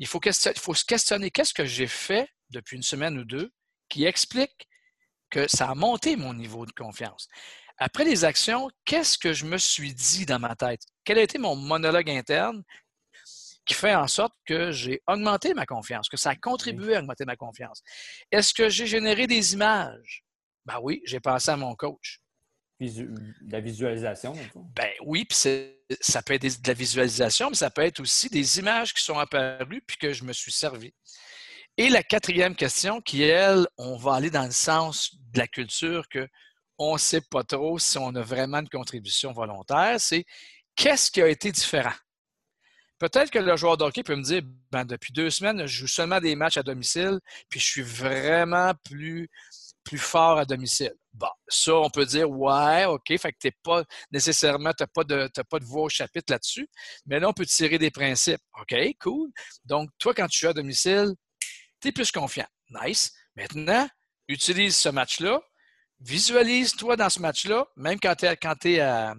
il 0.00 0.06
faut, 0.06 0.20
se 0.22 0.84
questionner 0.84 1.30
qu'est-ce 1.30 1.54
que 1.54 1.66
j'ai 1.66 1.86
fait 1.86 2.28
depuis 2.48 2.76
une 2.76 2.82
semaine 2.82 3.18
ou 3.18 3.24
deux 3.24 3.52
qui 3.88 4.06
explique 4.06 4.66
que 5.28 5.46
ça 5.46 5.68
a 5.68 5.74
monté 5.74 6.16
mon 6.16 6.32
niveau 6.32 6.64
de 6.64 6.72
confiance? 6.72 7.28
Après 7.76 8.04
les 8.04 8.24
actions, 8.24 8.70
qu'est-ce 8.86 9.18
que 9.18 9.34
je 9.34 9.44
me 9.44 9.58
suis 9.58 9.94
dit 9.94 10.24
dans 10.24 10.38
ma 10.38 10.56
tête? 10.56 10.80
Quel 11.04 11.18
a 11.18 11.22
été 11.22 11.38
mon 11.38 11.54
monologue 11.54 12.10
interne 12.10 12.62
qui 13.66 13.74
fait 13.74 13.94
en 13.94 14.08
sorte 14.08 14.32
que 14.46 14.72
j'ai 14.72 15.02
augmenté 15.06 15.52
ma 15.52 15.66
confiance, 15.66 16.08
que 16.08 16.16
ça 16.16 16.30
a 16.30 16.36
contribué 16.36 16.96
à 16.96 17.00
augmenter 17.00 17.26
ma 17.26 17.36
confiance? 17.36 17.82
Est-ce 18.32 18.54
que 18.54 18.70
j'ai 18.70 18.86
généré 18.86 19.26
des 19.26 19.52
images? 19.52 20.24
Ben 20.64 20.78
oui, 20.82 21.02
j'ai 21.04 21.20
pensé 21.20 21.50
à 21.50 21.56
mon 21.56 21.74
coach. 21.74 22.19
La 23.48 23.60
visualisation, 23.60 24.32
Ben 24.74 24.90
oui, 25.04 25.24
puis 25.24 25.38
ça 26.00 26.22
peut 26.22 26.34
être 26.34 26.42
de 26.42 26.68
la 26.68 26.74
visualisation, 26.74 27.50
mais 27.50 27.56
ça 27.56 27.70
peut 27.70 27.82
être 27.82 28.00
aussi 28.00 28.28
des 28.30 28.58
images 28.58 28.94
qui 28.94 29.02
sont 29.02 29.18
apparues 29.18 29.82
puis 29.86 29.96
que 29.98 30.12
je 30.12 30.24
me 30.24 30.32
suis 30.32 30.52
servi. 30.52 30.92
Et 31.76 31.88
la 31.88 32.02
quatrième 32.02 32.56
question, 32.56 33.00
qui, 33.00 33.22
elle, 33.22 33.66
on 33.78 33.96
va 33.96 34.14
aller 34.14 34.30
dans 34.30 34.44
le 34.44 34.50
sens 34.50 35.14
de 35.32 35.38
la 35.38 35.46
culture 35.46 36.08
que 36.08 36.26
on 36.78 36.94
ne 36.94 36.98
sait 36.98 37.20
pas 37.20 37.44
trop 37.44 37.78
si 37.78 37.98
on 37.98 38.14
a 38.14 38.22
vraiment 38.22 38.60
une 38.60 38.68
contribution 38.68 39.32
volontaire, 39.32 40.00
c'est 40.00 40.24
qu'est-ce 40.74 41.10
qui 41.10 41.20
a 41.20 41.28
été 41.28 41.52
différent? 41.52 41.92
Peut-être 42.98 43.30
que 43.30 43.38
le 43.38 43.56
joueur 43.56 43.76
d'hockey 43.76 44.02
peut 44.02 44.16
me 44.16 44.22
dire 44.22 44.42
ben, 44.70 44.84
depuis 44.84 45.12
deux 45.12 45.30
semaines, 45.30 45.66
je 45.66 45.80
joue 45.80 45.86
seulement 45.86 46.20
des 46.20 46.36
matchs 46.36 46.56
à 46.56 46.62
domicile, 46.62 47.18
puis 47.48 47.60
je 47.60 47.66
suis 47.66 47.82
vraiment 47.82 48.72
plus, 48.84 49.28
plus 49.84 49.98
fort 49.98 50.38
à 50.38 50.44
domicile. 50.44 50.94
Bon, 51.12 51.28
ça, 51.48 51.74
on 51.74 51.90
peut 51.90 52.06
dire 52.06 52.30
Ouais, 52.30 52.84
OK, 52.84 53.06
fait 53.08 53.32
que 53.32 53.38
tu 53.40 53.52
pas 53.62 53.82
nécessairement, 54.12 54.72
tu 54.72 54.82
n'as 54.82 54.86
pas, 54.86 55.04
de, 55.04 55.28
pas 55.48 55.58
de 55.58 55.64
voix 55.64 55.82
au 55.82 55.88
chapitre 55.88 56.32
là-dessus, 56.32 56.68
mais 57.06 57.18
là, 57.18 57.28
on 57.28 57.32
peut 57.32 57.46
tirer 57.46 57.78
des 57.78 57.90
principes. 57.90 58.40
OK, 58.60 58.74
cool. 59.00 59.30
Donc, 59.64 59.90
toi, 59.98 60.14
quand 60.14 60.28
tu 60.28 60.38
joues 60.38 60.50
à 60.50 60.52
domicile, 60.52 61.14
tu 61.80 61.88
es 61.88 61.92
plus 61.92 62.12
confiant. 62.12 62.46
Nice. 62.70 63.12
Maintenant, 63.34 63.88
utilise 64.28 64.76
ce 64.76 64.88
match-là, 64.88 65.40
visualise-toi 66.00 66.96
dans 66.96 67.10
ce 67.10 67.20
match-là, 67.20 67.66
même 67.76 67.98
quand 68.00 68.14
tu 68.14 68.26
es, 68.26 68.80
euh, 68.80 69.14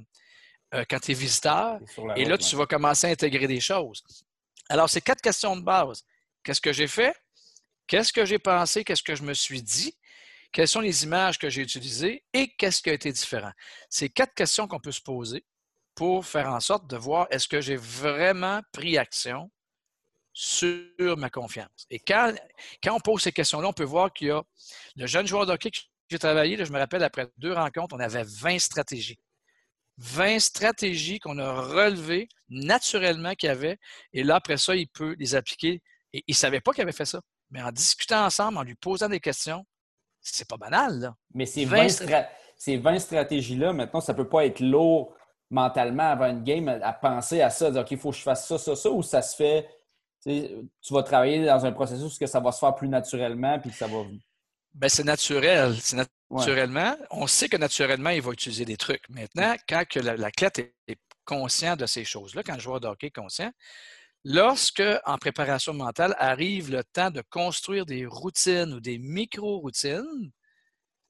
quand 0.89 0.99
tu 0.99 1.11
es 1.11 1.13
visiteur. 1.13 1.79
Et 2.15 2.25
là, 2.25 2.37
tu 2.37 2.55
vas 2.55 2.65
commencer 2.65 3.07
à 3.07 3.09
intégrer 3.09 3.47
des 3.47 3.59
choses. 3.59 4.03
Alors, 4.69 4.89
c'est 4.89 5.01
quatre 5.01 5.21
questions 5.21 5.55
de 5.57 5.61
base. 5.61 6.03
Qu'est-ce 6.43 6.61
que 6.61 6.71
j'ai 6.71 6.87
fait? 6.87 7.15
Qu'est-ce 7.87 8.13
que 8.13 8.25
j'ai 8.25 8.39
pensé? 8.39 8.83
Qu'est-ce 8.83 9.03
que 9.03 9.15
je 9.15 9.23
me 9.23 9.33
suis 9.33 9.61
dit? 9.61 9.93
Quelles 10.51 10.67
sont 10.67 10.81
les 10.81 11.03
images 11.03 11.39
que 11.39 11.49
j'ai 11.49 11.61
utilisées 11.61 12.23
et 12.33 12.53
qu'est-ce 12.55 12.81
qui 12.81 12.89
a 12.89 12.93
été 12.93 13.11
différent? 13.11 13.51
C'est 13.89 14.09
quatre 14.09 14.33
questions 14.33 14.67
qu'on 14.67 14.79
peut 14.79 14.91
se 14.91 15.01
poser 15.01 15.45
pour 15.95 16.25
faire 16.25 16.49
en 16.49 16.59
sorte 16.59 16.87
de 16.89 16.97
voir 16.97 17.27
est-ce 17.31 17.47
que 17.47 17.61
j'ai 17.61 17.75
vraiment 17.75 18.61
pris 18.71 18.97
action 18.97 19.49
sur 20.33 21.17
ma 21.17 21.29
confiance. 21.29 21.85
Et 21.89 21.99
quand, 21.99 22.33
on 22.89 22.99
pose 22.99 23.21
ces 23.21 23.31
questions-là, 23.31 23.67
on 23.67 23.73
peut 23.73 23.83
voir 23.83 24.13
qu'il 24.13 24.27
y 24.27 24.31
a 24.31 24.41
le 24.95 25.05
jeune 25.05 25.27
joueur 25.27 25.45
de 25.45 25.51
hockey 25.51 25.71
que 25.71 25.79
j'ai 26.09 26.19
travaillé, 26.19 26.63
je 26.63 26.71
me 26.71 26.79
rappelle, 26.79 27.03
après 27.03 27.27
deux 27.37 27.53
rencontres, 27.53 27.95
on 27.95 27.99
avait 27.99 28.23
20 28.23 28.59
stratégies. 28.59 29.19
20 29.97 30.39
stratégies 30.39 31.19
qu'on 31.19 31.37
a 31.37 31.61
relevées 31.61 32.27
naturellement 32.49 33.35
qu'il 33.35 33.47
y 33.47 33.51
avait. 33.51 33.77
Et 34.13 34.23
là, 34.23 34.35
après 34.35 34.57
ça, 34.57 34.75
il 34.75 34.87
peut 34.87 35.15
les 35.19 35.35
appliquer. 35.35 35.81
Et 36.13 36.23
il 36.27 36.31
ne 36.31 36.35
savait 36.35 36.61
pas 36.61 36.71
qu'il 36.73 36.81
avait 36.81 36.91
fait 36.91 37.05
ça. 37.05 37.21
Mais 37.51 37.61
en 37.61 37.71
discutant 37.71 38.25
ensemble, 38.25 38.57
en 38.57 38.63
lui 38.63 38.75
posant 38.75 39.09
des 39.09 39.19
questions, 39.19 39.65
c'est 40.21 40.47
pas 40.47 40.57
banal. 40.57 40.99
Là. 40.99 41.15
Mais 41.33 41.45
ces 41.45 41.65
20, 41.65 41.87
ces 42.55 42.77
20 42.77 42.99
stratégies-là, 42.99 43.73
maintenant, 43.73 44.01
ça 44.01 44.13
ne 44.13 44.17
peut 44.17 44.29
pas 44.29 44.45
être 44.45 44.59
lourd 44.59 45.15
mentalement 45.49 46.09
avant 46.11 46.27
une 46.27 46.43
game 46.43 46.67
à 46.67 46.93
penser 46.93 47.41
à 47.41 47.49
ça, 47.49 47.71
dire 47.71 47.81
OK, 47.81 47.91
il 47.91 47.97
faut 47.97 48.11
que 48.11 48.17
je 48.17 48.21
fasse 48.21 48.47
ça, 48.47 48.57
ça, 48.57 48.75
ça, 48.75 48.89
ou 48.89 49.03
ça 49.03 49.21
se 49.21 49.35
fait. 49.35 49.67
Tu 50.23 50.93
vas 50.93 51.03
travailler 51.03 51.45
dans 51.45 51.65
un 51.65 51.71
processus 51.71 52.17
que 52.17 52.27
ça 52.27 52.39
va 52.39 52.51
se 52.51 52.59
faire 52.59 52.75
plus 52.75 52.87
naturellement 52.87 53.59
puis 53.59 53.71
que 53.71 53.75
ça 53.75 53.87
va. 53.87 54.03
Ben, 54.73 54.87
c'est 54.87 55.03
naturel. 55.03 55.75
C'est 55.81 55.97
naturellement. 56.29 56.95
On 57.09 57.27
sait 57.27 57.49
que 57.49 57.57
naturellement, 57.57 58.11
il 58.11 58.21
va 58.21 58.31
utiliser 58.31 58.63
des 58.63 58.77
trucs. 58.77 59.07
Maintenant, 59.09 59.55
quand 59.67 59.83
que 59.89 59.99
l'athlète 59.99 60.59
est 60.87 60.99
conscient 61.25 61.75
de 61.75 61.85
ces 61.85 62.05
choses-là, 62.05 62.43
quand 62.43 62.53
le 62.53 62.59
joueur 62.59 62.79
de 62.79 62.87
hockey 62.87 63.07
est 63.07 63.11
conscient, 63.11 63.51
lorsque, 64.23 64.83
en 65.05 65.17
préparation 65.17 65.73
mentale, 65.73 66.15
arrive 66.17 66.71
le 66.71 66.83
temps 66.83 67.11
de 67.11 67.23
construire 67.29 67.85
des 67.85 68.05
routines 68.05 68.73
ou 68.73 68.79
des 68.79 68.97
micro-routines, 68.97 70.31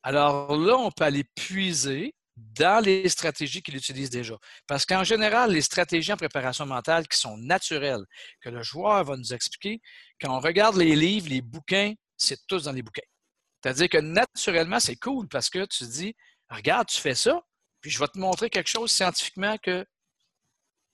alors 0.04 0.58
là, 0.58 0.78
on 0.78 0.92
peut 0.92 1.04
aller 1.04 1.26
puiser 1.36 2.16
dans 2.38 2.84
les 2.84 3.08
stratégies 3.10 3.62
qu'il 3.62 3.76
utilise 3.76 4.10
déjà. 4.10 4.36
Parce 4.66 4.86
qu'en 4.86 5.04
général, 5.04 5.52
les 5.52 5.62
stratégies 5.62 6.14
en 6.14 6.18
préparation 6.18 6.66
mentale 6.66 7.08
qui 7.08 7.18
sont 7.18 7.38
naturelles, 7.38 8.06
que 8.42 8.50
le 8.50 8.64
joueur 8.64 9.04
va 9.04 9.16
nous 9.18 9.34
expliquer, 9.34 9.80
quand 10.20 10.36
on 10.36 10.40
regarde 10.40 10.76
les 10.78 10.96
livres, 10.96 11.30
les 11.30 11.42
bouquins, 11.42 11.94
c'est 12.18 12.40
tous 12.48 12.64
dans 12.64 12.72
les 12.72 12.82
bouquins. 12.82 13.02
C'est-à-dire 13.62 13.90
que 13.90 13.98
naturellement, 13.98 14.80
c'est 14.80 14.96
cool 14.96 15.28
parce 15.28 15.50
que 15.50 15.66
tu 15.66 15.86
dis, 15.86 16.16
regarde, 16.50 16.88
tu 16.88 17.00
fais 17.00 17.16
ça, 17.16 17.42
puis 17.80 17.92
je 17.92 18.00
vais 18.00 18.08
te 18.08 18.18
montrer 18.18 18.50
quelque 18.50 18.70
chose 18.70 18.92
scientifiquement 18.92 19.58
que 19.58 19.86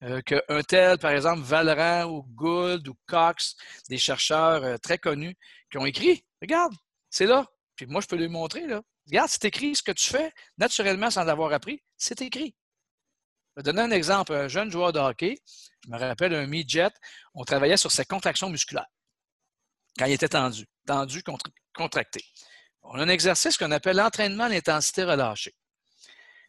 euh, 0.04 0.22
qu'un 0.22 0.62
tel, 0.64 0.98
par 0.98 1.12
exemple, 1.12 1.42
Valran 1.42 2.06
ou 2.06 2.24
Gould 2.24 2.88
ou 2.88 2.96
Cox, 3.08 3.56
des 3.90 3.98
chercheurs 3.98 4.64
euh, 4.64 4.78
très 4.78 4.98
connus 4.98 5.36
qui 5.72 5.78
ont 5.78 5.86
écrit. 5.86 6.24
Regarde, 6.42 6.74
c'est 7.10 7.26
là. 7.26 7.46
Puis 7.76 7.86
moi, 7.86 8.02
je 8.02 8.08
peux 8.08 8.16
lui 8.16 8.28
montrer, 8.28 8.68
là. 8.68 8.82
Regarde, 9.08 9.30
c'est 9.30 9.46
écrit 9.46 9.76
ce 9.76 9.84
que 9.84 9.92
tu 9.92 10.10
fais 10.10 10.32
naturellement 10.58 11.10
sans 11.10 11.28
avoir 11.28 11.54
appris. 11.54 11.82
C'est 11.98 12.22
écrit. 12.22 12.56
Je 13.56 13.62
vais 13.62 13.64
donner 13.64 13.82
un 13.82 13.92
exemple. 13.92 14.34
Un 14.34 14.48
jeune 14.48 14.70
joueur 14.70 14.94
de 14.94 15.00
hockey, 15.00 15.38
je 15.86 15.90
me 15.90 15.98
rappelle 15.98 16.34
un 16.36 16.46
midget, 16.46 16.92
on 17.34 17.44
travaillait 17.44 17.78
sur 17.78 17.92
ses 17.92 18.06
contractions 18.06 18.50
musculaires 18.50 18.88
quand 19.98 20.06
il 20.06 20.14
était 20.14 20.30
tendu, 20.30 20.68
tendu, 20.86 21.24
contracté 21.74 22.22
on 22.90 23.00
a 23.00 23.04
un 23.04 23.10
exercice 23.10 23.58
qu'on 23.58 23.72
appelle 23.72 23.98
l'entraînement 23.98 24.46
à 24.46 24.50
l'intensité 24.50 25.04
relâchée. 25.04 25.54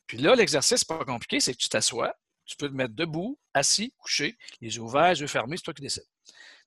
Puis 0.07 0.19
là, 0.19 0.35
l'exercice, 0.35 0.85
pas 0.85 1.05
compliqué, 1.05 1.41
c'est 1.41 1.53
que 1.53 1.59
tu 1.59 1.69
t'assois, 1.69 2.15
tu 2.49 2.57
peux 2.57 2.69
te 2.69 2.75
mettre 2.75 2.95
debout, 2.95 3.39
assis, 3.55 3.93
couché, 3.99 4.37
les 4.61 4.75
yeux 4.75 4.83
ouverts, 4.83 5.11
les 5.11 5.21
yeux 5.21 5.27
fermés, 5.27 5.57
c'est 5.59 5.63
toi 5.63 5.75
qui 5.75 5.83
décides. 5.83 6.09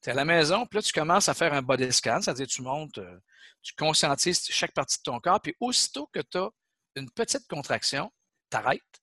Tu 0.01 0.09
es 0.09 0.11
à 0.11 0.15
la 0.15 0.25
maison, 0.25 0.65
puis 0.65 0.77
là, 0.77 0.83
tu 0.83 0.93
commences 0.93 1.27
à 1.27 1.33
faire 1.33 1.53
un 1.53 1.61
body 1.61 1.91
scan, 1.91 2.21
c'est-à-dire 2.21 2.47
tu 2.47 2.61
montes, 2.61 2.99
euh, 2.99 3.19
tu 3.63 3.73
conscientises 3.73 4.45
chaque 4.49 4.73
partie 4.73 4.99
de 4.99 5.03
ton 5.03 5.19
corps, 5.19 5.41
puis 5.41 5.55
aussitôt 5.59 6.07
que 6.13 6.19
tu 6.19 6.37
as 6.37 6.49
une 6.95 7.09
petite 7.09 7.47
contraction, 7.47 8.11
tu 8.51 8.57
arrêtes, 8.57 9.01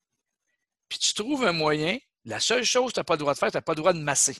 puis 0.88 0.98
tu 0.98 1.14
trouves 1.14 1.44
un 1.44 1.52
moyen, 1.52 1.98
la 2.24 2.38
seule 2.38 2.64
chose 2.64 2.90
que 2.90 2.94
tu 2.94 3.00
n'as 3.00 3.04
pas 3.04 3.14
le 3.14 3.18
droit 3.18 3.34
de 3.34 3.38
faire, 3.38 3.50
tu 3.50 3.56
n'as 3.56 3.62
pas 3.62 3.72
le 3.72 3.76
droit 3.76 3.92
de 3.92 4.00
masser. 4.00 4.36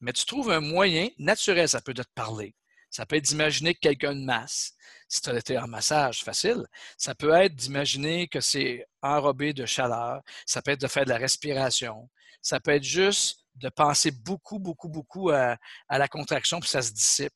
Mais 0.00 0.12
tu 0.12 0.24
trouves 0.26 0.50
un 0.50 0.60
moyen 0.60 1.08
naturel, 1.18 1.68
ça 1.68 1.80
peut 1.80 1.94
de 1.94 2.02
te 2.02 2.12
parler, 2.14 2.54
ça 2.94 3.04
peut 3.06 3.16
être 3.16 3.24
d'imaginer 3.24 3.74
que 3.74 3.80
quelqu'un 3.80 4.14
de 4.14 4.24
masse. 4.24 4.72
Si 5.08 5.20
tu 5.20 5.28
as 5.28 5.36
été 5.36 5.58
en 5.58 5.66
massage, 5.66 6.22
facile. 6.22 6.64
Ça 6.96 7.12
peut 7.12 7.32
être 7.32 7.52
d'imaginer 7.52 8.28
que 8.28 8.40
c'est 8.40 8.86
enrobé 9.02 9.52
de 9.52 9.66
chaleur. 9.66 10.22
Ça 10.46 10.62
peut 10.62 10.70
être 10.70 10.80
de 10.80 10.86
faire 10.86 11.04
de 11.04 11.10
la 11.10 11.16
respiration. 11.16 12.08
Ça 12.40 12.60
peut 12.60 12.70
être 12.70 12.84
juste 12.84 13.40
de 13.56 13.68
penser 13.68 14.12
beaucoup, 14.12 14.60
beaucoup, 14.60 14.88
beaucoup 14.88 15.30
à, 15.30 15.58
la 15.90 16.06
contraction, 16.06 16.60
puis 16.60 16.68
ça 16.68 16.82
se 16.82 16.92
dissipe. 16.92 17.32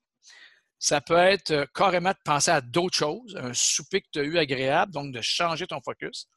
Ça 0.79 1.01
peut 1.01 1.19
être 1.19 1.51
euh, 1.51 1.67
carrément 1.75 2.13
de 2.13 2.23
penser 2.25 2.53
à 2.53 2.61
d'autres 2.61 2.97
choses, 2.97 3.37
un 3.37 3.53
souper 3.53 4.01
que 4.03 4.07
tu 4.13 4.21
as 4.21 4.23
eu 4.23 4.39
agréable, 4.39 4.93
donc 4.93 5.13
de 5.13 5.21
changer 5.21 5.67
ton 5.67 5.81
focus. 5.81 6.29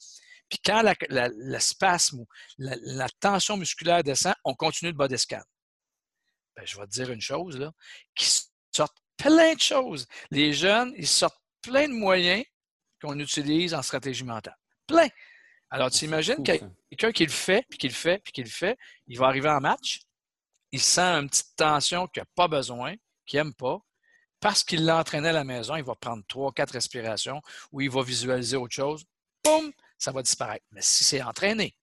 Puis 0.50 0.58
quand 0.66 0.82
la, 0.82 1.60
spasme 1.60 2.22
ou 2.22 2.28
la, 2.58 3.08
tension 3.20 3.56
musculaire 3.56 4.04
descend, 4.04 4.34
on 4.46 4.56
continue 4.56 4.90
le 4.90 4.98
body 4.98 5.20
scan. 5.20 5.44
Ben, 6.56 6.66
je 6.66 6.76
vais 6.76 6.88
te 6.88 6.92
dire 6.92 7.12
une 7.12 7.22
chose, 7.22 7.60
là, 7.60 7.72
qui 8.16 8.26
sortent 8.76 9.01
plein 9.22 9.54
de 9.54 9.60
choses. 9.60 10.08
Les 10.30 10.54
jeunes, 10.54 10.94
ils 10.98 11.08
sortent 11.08 11.42
plein 11.62 11.88
de 11.88 11.94
moyens 11.94 12.44
qu'on 13.02 13.18
utilise 13.20 13.74
en 13.74 13.82
stratégie 13.82 14.24
mentale. 14.24 14.58
Plein. 14.88 15.08
Alors, 15.70 15.90
tu 15.90 16.06
imagines 16.06 16.44
quelqu'un 16.44 17.12
qui 17.12 17.26
le 17.26 17.32
fait, 17.32 17.66
puis 17.70 17.78
qui 17.78 17.88
le 17.88 17.94
fait, 17.94 18.20
puis 18.20 18.34
qui 18.34 18.44
le 18.44 18.50
fait, 18.50 18.78
il 19.08 19.18
va 19.18 19.28
arriver 19.28 19.50
en 19.50 19.62
match, 19.62 20.02
il 20.72 20.82
sent 20.82 21.02
une 21.02 21.30
petite 21.30 21.56
tension 21.56 22.08
qu'il 22.08 22.22
n'a 22.22 22.28
pas 22.36 22.48
besoin, 22.48 22.96
qu'il 23.26 23.40
n'aime 23.40 23.54
pas, 23.54 23.80
parce 24.40 24.64
qu'il 24.64 24.86
l'entraînait 24.86 25.30
à 25.30 25.34
la 25.34 25.44
maison, 25.44 25.76
il 25.76 25.84
va 25.84 25.96
prendre 25.96 26.24
trois, 26.28 26.52
quatre 26.52 26.72
respirations, 26.72 27.42
ou 27.72 27.82
il 27.82 27.90
va 27.90 28.04
visualiser 28.04 28.58
autre 28.58 28.74
chose. 28.74 29.06
Boum! 29.44 29.72
ça 30.02 30.12
va 30.12 30.24
disparaître. 30.24 30.66
Mais 30.72 30.82
si 30.82 31.04
c'est 31.04 31.22
entraîné, 31.22 31.78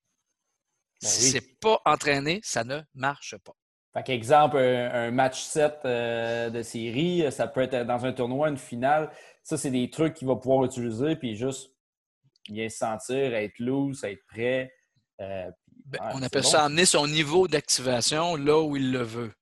Ben 1.01 1.09
si 1.09 1.25
oui. 1.27 1.31
c'est 1.31 1.61
pas 1.61 1.81
entraîné, 1.85 2.41
ça 2.43 2.65
ne 2.65 2.81
marche 2.95 3.37
pas. 3.39 3.55
Fait 3.95 4.03
qu'exemple, 4.03 4.59
un, 4.59 4.93
un 4.93 5.11
match 5.11 5.43
7 5.43 5.79
euh, 5.85 6.51
de 6.51 6.63
série, 6.63 7.25
ça 7.33 7.47
peut 7.47 7.63
être 7.63 7.87
dans 7.87 8.05
un 8.05 8.13
tournoi, 8.13 8.49
une 8.49 8.59
finale. 8.59 9.11
Ça, 9.43 9.57
c'est 9.57 9.71
des 9.71 9.89
trucs 9.91 10.15
qu'il 10.15 10.29
va 10.29 10.37
pouvoir 10.37 10.65
utiliser, 10.65 11.17
puis 11.17 11.37
juste 11.37 11.73
bien 12.49 12.69
se 12.69 12.79
sentir, 12.79 13.35
être 13.35 13.59
loose, 13.59 14.05
être 14.05 14.25
prêt. 14.27 14.73
Euh, 15.21 15.51
puis, 15.91 16.01
Ben, 16.01 16.11
on 16.15 16.23
appelle 16.23 16.43
bon. 16.43 16.49
ça 16.49 16.65
amener 16.65 16.85
son 16.85 17.07
niveau 17.07 17.49
d'activation 17.49 18.37
là 18.37 18.61
où 18.61 18.77
il 18.77 18.93
le 18.93 19.03
veut. 19.03 19.33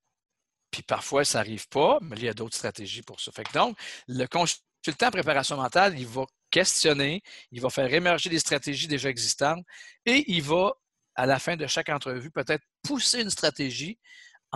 Puis 0.70 0.82
parfois, 0.82 1.24
ça 1.24 1.38
n'arrive 1.38 1.68
pas, 1.68 1.98
mais 2.02 2.16
il 2.16 2.24
y 2.24 2.28
a 2.28 2.34
d'autres 2.34 2.56
stratégies 2.56 3.02
pour 3.02 3.20
ça. 3.20 3.32
Fait 3.32 3.44
que 3.44 3.52
donc, 3.52 3.76
le 4.08 4.26
consultant 4.26 5.08
en 5.08 5.10
préparation 5.10 5.56
mentale, 5.56 5.98
il 5.98 6.06
va 6.06 6.24
questionner, 6.50 7.22
il 7.50 7.60
va 7.60 7.70
faire 7.70 7.92
émerger 7.92 8.30
des 8.30 8.38
stratégies 8.38 8.86
déjà 8.86 9.08
existantes 9.08 9.64
et 10.04 10.24
il 10.28 10.42
va, 10.42 10.74
à 11.14 11.26
la 11.26 11.38
fin 11.38 11.56
de 11.56 11.66
chaque 11.66 11.88
entrevue, 11.88 12.30
peut-être 12.30 12.64
pousser 12.82 13.22
une 13.22 13.30
stratégie 13.30 13.98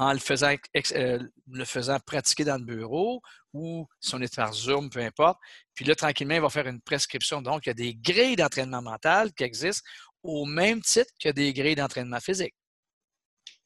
en 0.00 0.14
le 0.14 0.18
faisant, 0.18 0.54
euh, 0.94 1.18
le 1.52 1.64
faisant 1.66 1.98
pratiquer 2.00 2.44
dans 2.44 2.56
le 2.56 2.64
bureau 2.64 3.20
ou 3.52 3.86
si 4.00 4.14
on 4.14 4.20
est 4.22 4.34
par 4.34 4.54
Zoom, 4.54 4.88
peu 4.88 5.00
importe. 5.00 5.38
Puis 5.74 5.84
là, 5.84 5.94
tranquillement, 5.94 6.36
il 6.36 6.40
va 6.40 6.48
faire 6.48 6.66
une 6.66 6.80
prescription. 6.80 7.42
Donc, 7.42 7.66
il 7.66 7.68
y 7.68 7.70
a 7.70 7.74
des 7.74 7.94
grilles 7.94 8.34
d'entraînement 8.34 8.80
mental 8.80 9.30
qui 9.34 9.44
existent 9.44 9.86
au 10.22 10.46
même 10.46 10.80
titre 10.80 11.10
que 11.22 11.28
des 11.28 11.52
grilles 11.52 11.74
d'entraînement 11.74 12.18
physique. 12.18 12.54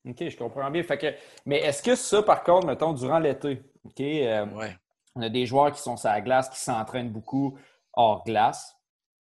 OK, 0.08 0.28
je 0.28 0.36
comprends 0.36 0.68
bien. 0.72 0.82
Fait 0.82 0.98
que, 0.98 1.14
mais 1.46 1.58
est-ce 1.60 1.82
que 1.82 1.94
ça, 1.94 2.20
par 2.22 2.42
contre, 2.42 2.66
mettons, 2.66 2.92
durant 2.92 3.20
l'été, 3.20 3.62
OK, 3.84 4.00
euh, 4.00 4.46
Ouais. 4.46 4.76
on 5.14 5.22
a 5.22 5.28
des 5.28 5.46
joueurs 5.46 5.70
qui 5.72 5.80
sont 5.80 5.96
sur 5.96 6.08
la 6.08 6.20
glace, 6.20 6.50
qui 6.50 6.58
s'entraînent 6.58 7.12
beaucoup 7.12 7.56
hors 7.92 8.24
glace. 8.24 8.74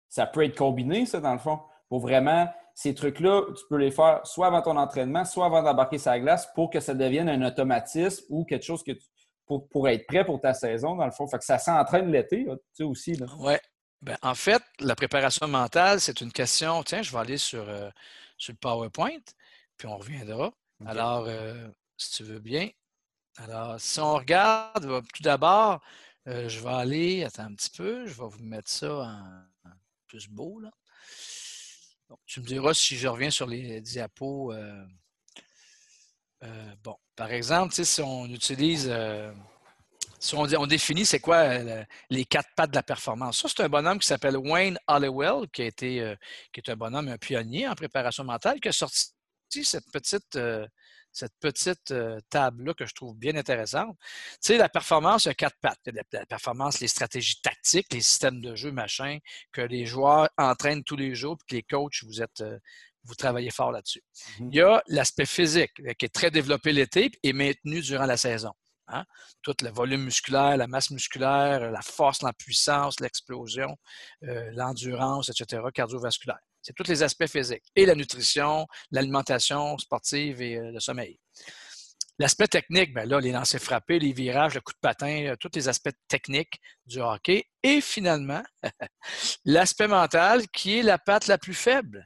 Ça 0.09 0.27
peut 0.27 0.45
être 0.45 0.55
combiné, 0.55 1.07
ça, 1.07 1.19
dans 1.19 1.33
le 1.33 1.39
fond, 1.39 1.59
pour 1.89 2.01
vraiment, 2.01 2.47
ces 2.81 2.95
trucs-là, 2.95 3.43
tu 3.57 3.65
peux 3.69 3.75
les 3.75 3.91
faire 3.91 4.21
soit 4.23 4.47
avant 4.47 4.61
ton 4.61 4.77
entraînement, 4.77 5.25
soit 5.25 5.47
avant 5.47 5.61
d'embarquer 5.61 5.97
la 6.05 6.17
glace 6.17 6.47
pour 6.55 6.69
que 6.69 6.79
ça 6.79 6.93
devienne 6.93 7.27
un 7.27 7.45
automatisme 7.45 8.23
ou 8.29 8.45
quelque 8.45 8.63
chose 8.63 8.83
que 8.83 8.93
tu, 8.93 9.05
pour, 9.45 9.67
pour 9.67 9.89
être 9.89 10.07
prêt 10.07 10.23
pour 10.23 10.39
ta 10.39 10.53
saison, 10.53 10.95
dans 10.95 11.03
le 11.03 11.11
fond. 11.11 11.27
Fait 11.27 11.39
que 11.39 11.43
ça 11.43 11.57
s'entraîne 11.57 12.09
l'été, 12.09 12.45
tu 12.45 12.57
sais, 12.71 12.83
aussi. 12.83 13.15
Là. 13.15 13.25
Oui. 13.37 13.55
Ben, 14.01 14.15
en 14.21 14.33
fait, 14.33 14.63
la 14.79 14.95
préparation 14.95 15.45
mentale, 15.49 15.99
c'est 15.99 16.21
une 16.21 16.31
question. 16.31 16.81
Tiens, 16.83 17.01
je 17.01 17.11
vais 17.11 17.17
aller 17.17 17.37
sur, 17.37 17.67
euh, 17.67 17.89
sur 18.37 18.53
le 18.53 18.57
PowerPoint, 18.57 19.25
puis 19.75 19.85
on 19.89 19.97
reviendra. 19.97 20.53
Alors, 20.85 21.25
euh, 21.27 21.67
si 21.97 22.11
tu 22.15 22.23
veux 22.23 22.39
bien. 22.39 22.69
Alors, 23.35 23.75
si 23.77 23.99
on 23.99 24.13
regarde, 24.13 24.85
euh, 24.85 25.01
tout 25.13 25.23
d'abord, 25.23 25.81
euh, 26.29 26.47
je 26.47 26.61
vais 26.61 26.73
aller. 26.73 27.23
Attends 27.25 27.43
un 27.43 27.55
petit 27.55 27.71
peu, 27.75 28.07
je 28.07 28.13
vais 28.13 28.29
vous 28.29 28.41
mettre 28.41 28.71
ça 28.71 28.89
en, 28.89 29.69
en 29.69 29.73
plus 30.07 30.29
beau. 30.29 30.61
Là. 30.61 30.69
Tu 32.25 32.41
me 32.41 32.45
diras 32.45 32.73
si 32.73 32.97
je 32.97 33.07
reviens 33.07 33.29
sur 33.29 33.47
les 33.47 33.81
diapos. 33.81 34.53
euh, 34.53 34.85
euh, 36.43 36.75
bon, 36.83 36.95
par 37.15 37.31
exemple, 37.31 37.73
si 37.73 38.01
on 38.01 38.25
utilise. 38.27 38.87
euh, 38.89 39.31
si 40.19 40.35
on, 40.35 40.41
on 40.43 40.67
définit 40.67 41.05
c'est 41.05 41.19
quoi 41.19 41.59
le- 41.59 41.85
les 42.09 42.25
quatre 42.25 42.49
pattes 42.55 42.71
de 42.71 42.75
la 42.75 42.83
performance. 42.83 43.39
Ça, 43.39 43.47
c'est 43.47 43.63
un 43.63 43.69
bonhomme 43.69 43.99
qui 43.99 44.07
s'appelle 44.07 44.35
Wayne 44.37 44.77
Hollowell, 44.87 45.47
qui, 45.49 45.71
qui 45.71 45.99
est 45.99 46.69
un 46.69 46.75
bonhomme, 46.75 47.07
un 47.07 47.17
pionnier 47.17 47.67
en 47.67 47.75
préparation 47.75 48.23
mentale, 48.25 48.59
qui 48.59 48.67
a 48.67 48.71
sorti 48.73 49.13
cette 49.63 49.89
petite, 49.91 50.37
cette 51.11 51.33
petite 51.39 51.91
euh, 51.91 52.19
table-là 52.29 52.73
que 52.73 52.85
je 52.85 52.93
trouve 52.93 53.15
bien 53.15 53.35
intéressante. 53.35 53.97
Tu 53.99 54.37
sais, 54.41 54.57
la 54.57 54.69
performance, 54.69 55.25
il 55.25 55.29
y 55.29 55.31
a 55.31 55.33
quatre 55.35 55.57
pattes. 55.61 55.79
Il 55.85 55.95
y 55.95 55.99
a 55.99 56.03
la, 56.11 56.19
la 56.19 56.25
performance, 56.25 56.79
les 56.79 56.87
stratégies 56.87 57.41
tactiques, 57.41 57.91
les 57.93 58.01
systèmes 58.01 58.41
de 58.41 58.55
jeu, 58.55 58.71
machin, 58.71 59.17
que 59.51 59.61
les 59.61 59.85
joueurs 59.85 60.29
entraînent 60.37 60.83
tous 60.83 60.95
les 60.97 61.15
jours, 61.15 61.37
puis 61.37 61.45
que 61.47 61.55
les 61.55 61.63
coachs, 61.63 62.03
vous 62.03 62.21
êtes. 62.21 62.41
euh, 62.41 62.57
vous 63.05 63.15
travaillez 63.15 63.49
fort 63.49 63.71
là-dessus. 63.71 64.03
Mhm. 64.39 64.49
Il 64.51 64.55
y 64.57 64.61
a 64.61 64.83
l'aspect 64.87 65.25
physique 65.25 65.71
euh, 65.79 65.93
qui 65.93 66.05
est 66.05 66.13
très 66.13 66.31
développé 66.31 66.71
l'été 66.73 67.11
et 67.23 67.33
maintenu 67.33 67.81
durant 67.81 68.05
la 68.05 68.17
saison. 68.17 68.51
Hein? 68.87 69.05
Tout 69.41 69.55
le 69.61 69.69
volume 69.69 70.03
musculaire, 70.03 70.57
la 70.57 70.67
masse 70.67 70.89
musculaire, 70.91 71.71
la 71.71 71.81
force, 71.81 72.21
la 72.23 72.33
puissance, 72.33 72.99
l'explosion, 72.99 73.77
euh, 74.23 74.51
l'endurance, 74.53 75.29
etc., 75.29 75.61
cardiovasculaire. 75.73 76.39
C'est 76.61 76.73
tous 76.73 76.87
les 76.87 77.03
aspects 77.03 77.27
physiques. 77.27 77.65
Et 77.75 77.85
la 77.85 77.95
nutrition, 77.95 78.67
l'alimentation 78.91 79.77
sportive 79.77 80.41
et 80.41 80.57
euh, 80.57 80.71
le 80.71 80.79
sommeil. 80.79 81.19
L'aspect 82.19 82.47
technique, 82.47 82.93
ben 82.93 83.07
là, 83.07 83.21
les 83.21 83.31
lancers 83.31 83.61
frappés, 83.61 83.97
les 83.97 84.11
virages, 84.11 84.55
le 84.55 84.59
coup 84.59 84.73
de 84.73 84.79
patin, 84.81 85.27
euh, 85.27 85.35
tous 85.39 85.51
les 85.55 85.69
aspects 85.69 85.95
techniques 86.09 86.59
du 86.85 86.99
hockey. 86.99 87.45
Et 87.63 87.79
finalement, 87.79 88.43
l'aspect 89.45 89.87
mental 89.87 90.47
qui 90.49 90.79
est 90.79 90.83
la 90.83 90.97
patte 90.97 91.27
la 91.27 91.37
plus 91.37 91.53
faible. 91.53 92.05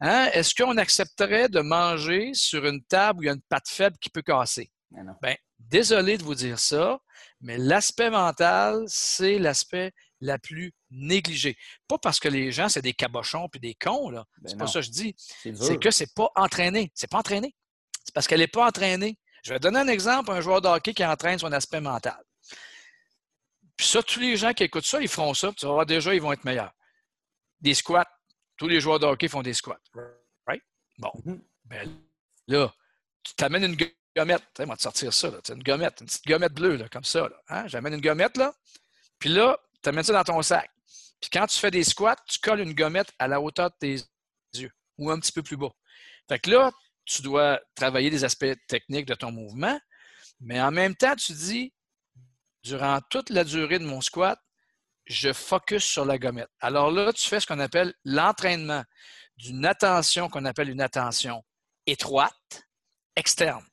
Hein? 0.00 0.30
Est-ce 0.32 0.54
qu'on 0.54 0.78
accepterait 0.78 1.50
de 1.50 1.60
manger 1.60 2.30
sur 2.32 2.64
une 2.64 2.82
table 2.84 3.20
où 3.20 3.22
il 3.24 3.26
y 3.26 3.28
a 3.28 3.34
une 3.34 3.42
patte 3.42 3.68
faible 3.68 3.96
qui 4.00 4.08
peut 4.08 4.22
casser? 4.22 4.70
Non. 4.90 5.14
Ben, 5.20 5.36
désolé 5.58 6.18
de 6.18 6.22
vous 6.22 6.34
dire 6.34 6.58
ça, 6.58 6.98
mais 7.40 7.58
l'aspect 7.58 8.10
mental, 8.10 8.84
c'est 8.86 9.38
l'aspect 9.38 9.92
la 10.20 10.38
plus 10.38 10.72
négligé. 10.92 11.56
Pas 11.88 11.98
parce 11.98 12.20
que 12.20 12.28
les 12.28 12.52
gens, 12.52 12.68
c'est 12.68 12.82
des 12.82 12.92
cabochons 12.92 13.48
puis 13.48 13.60
des 13.60 13.74
cons, 13.74 14.10
là. 14.10 14.24
Ben 14.40 14.50
C'est 14.50 14.56
pas 14.56 14.66
ça 14.66 14.80
que 14.80 14.86
je 14.86 14.90
dis. 14.90 15.14
C'est 15.18 15.78
que 15.80 15.90
c'est 15.90 16.14
pas 16.14 16.30
entraîné. 16.36 16.92
C'est 16.94 17.10
pas 17.10 17.18
entraîné. 17.18 17.54
C'est 18.04 18.14
parce 18.14 18.26
qu'elle 18.26 18.40
n'est 18.40 18.46
pas 18.46 18.66
entraînée. 18.66 19.18
Je 19.42 19.52
vais 19.52 19.58
donner 19.58 19.80
un 19.80 19.88
exemple, 19.88 20.30
un 20.30 20.40
joueur 20.40 20.60
de 20.60 20.68
hockey 20.68 20.94
qui 20.94 21.04
entraîne 21.04 21.38
son 21.38 21.50
aspect 21.52 21.80
mental. 21.80 22.22
Puis 23.76 23.86
ça, 23.86 24.02
tous 24.02 24.20
les 24.20 24.36
gens 24.36 24.52
qui 24.52 24.62
écoutent 24.64 24.84
ça, 24.86 25.00
ils 25.00 25.08
feront 25.08 25.34
ça. 25.34 25.48
puis 25.48 25.56
Tu 25.56 25.66
vas 25.66 25.72
voir 25.72 25.86
déjà, 25.86 26.14
ils 26.14 26.22
vont 26.22 26.32
être 26.32 26.44
meilleurs. 26.44 26.72
Des 27.60 27.74
squats. 27.74 28.06
Tous 28.56 28.68
les 28.68 28.80
joueurs 28.80 29.00
de 29.00 29.06
hockey 29.06 29.28
font 29.28 29.42
des 29.42 29.54
squats. 29.54 29.80
Right? 30.46 30.62
Bon. 30.98 31.10
Mhm. 31.24 31.42
Ben, 31.64 31.90
là, 32.46 32.72
tu 33.24 33.34
t'amènes 33.34 33.64
une 33.64 33.76
gommette. 34.16 34.42
Tu 34.42 34.46
sais, 34.58 34.66
moi, 34.66 34.76
te 34.76 34.82
sortir 34.82 35.12
ça. 35.12 35.30
Là. 35.30 35.38
Une 35.48 35.62
gommette, 35.62 36.00
une 36.00 36.06
petite 36.06 36.26
gommette 36.26 36.52
bleue, 36.52 36.76
là, 36.76 36.88
comme 36.88 37.04
ça. 37.04 37.28
Hein? 37.48 37.66
J'amène 37.66 37.94
une 37.94 38.00
gommette, 38.00 38.36
là. 38.36 38.54
Puis 39.18 39.30
là, 39.30 39.58
tu 39.82 39.88
amènes 39.88 40.04
ça 40.04 40.12
dans 40.12 40.24
ton 40.24 40.42
sac. 40.42 40.70
Puis 41.22 41.30
quand 41.30 41.46
tu 41.46 41.58
fais 41.58 41.70
des 41.70 41.84
squats, 41.84 42.16
tu 42.28 42.40
colles 42.40 42.60
une 42.60 42.74
gommette 42.74 43.12
à 43.20 43.28
la 43.28 43.40
hauteur 43.40 43.70
de 43.70 43.76
tes 43.78 43.96
yeux 44.54 44.72
ou 44.98 45.10
un 45.10 45.18
petit 45.20 45.32
peu 45.32 45.42
plus 45.42 45.56
bas. 45.56 45.70
Fait 46.28 46.40
que 46.40 46.50
là, 46.50 46.72
tu 47.04 47.22
dois 47.22 47.60
travailler 47.76 48.10
des 48.10 48.24
aspects 48.24 48.54
techniques 48.66 49.06
de 49.06 49.14
ton 49.14 49.30
mouvement, 49.30 49.78
mais 50.40 50.60
en 50.60 50.72
même 50.72 50.96
temps, 50.96 51.14
tu 51.14 51.32
dis, 51.32 51.72
durant 52.64 53.00
toute 53.08 53.30
la 53.30 53.44
durée 53.44 53.78
de 53.78 53.84
mon 53.84 54.00
squat, 54.00 54.38
je 55.06 55.32
focus 55.32 55.84
sur 55.84 56.04
la 56.04 56.18
gommette. 56.18 56.50
Alors 56.60 56.90
là, 56.90 57.12
tu 57.12 57.26
fais 57.28 57.38
ce 57.40 57.46
qu'on 57.46 57.60
appelle 57.60 57.94
l'entraînement 58.04 58.84
d'une 59.36 59.64
attention 59.64 60.28
qu'on 60.28 60.44
appelle 60.44 60.70
une 60.70 60.80
attention 60.80 61.44
étroite, 61.86 62.64
externe. 63.16 63.64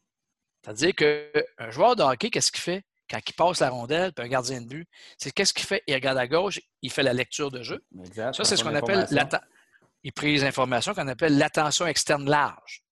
C'est-à-dire 0.64 0.96
qu'un 0.96 1.72
joueur 1.72 1.96
de 1.96 2.04
hockey, 2.04 2.30
qu'est-ce 2.30 2.52
qu'il 2.52 2.62
fait? 2.62 2.84
Quand 3.10 3.20
il 3.28 3.34
passe 3.34 3.60
la 3.60 3.70
rondelle, 3.70 4.14
puis 4.14 4.26
un 4.26 4.30
gardien 4.30 4.62
de 4.62 4.68
but? 4.68 4.88
C'est 5.18 5.32
qu'est-ce 5.32 5.54
qu'il 5.54 5.66
fait? 5.66 5.84
Il 5.88 5.94
regarde 5.96 6.18
à 6.18 6.28
gauche, 6.28 6.60
il 6.82 6.92
fait 6.92 7.04
la 7.04 7.14
lecture 7.14 7.52
de 7.52 7.64
jeu. 7.64 7.84
Exact. 8.04 8.36
Ça, 8.36 8.44
c'est 8.44 8.56
ce 8.58 8.64
qu'on 8.64 8.76
appelle 8.76 9.00
information. 9.00 9.16
l'atten- 9.16 9.42
il 10.04 10.14
prise 10.14 10.42
les 10.42 10.48
informations 10.48 10.94
qu'on 10.94 11.08
appelle 11.08 11.38
l'attention 11.38 11.86
externe 11.88 12.30
large. 12.30 12.84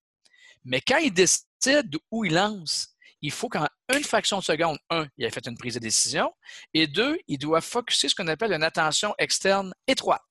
Mais 0.65 0.81
quand 0.81 0.97
il 0.97 1.13
décide 1.13 1.95
où 2.11 2.25
il 2.25 2.33
lance, 2.33 2.89
il 3.21 3.31
faut 3.31 3.47
qu'en 3.49 3.65
une 3.95 4.03
fraction 4.03 4.39
de 4.39 4.43
seconde, 4.43 4.77
un, 4.89 5.07
il 5.17 5.25
a 5.25 5.29
fait 5.31 5.45
une 5.47 5.57
prise 5.57 5.75
de 5.75 5.79
décision, 5.79 6.31
et 6.73 6.85
deux, 6.87 7.17
il 7.27 7.37
doit 7.37 7.61
focuser 7.61 8.09
ce 8.09 8.15
qu'on 8.15 8.27
appelle 8.27 8.51
une 8.53 8.63
attention 8.63 9.15
externe 9.17 9.73
étroite. 9.87 10.21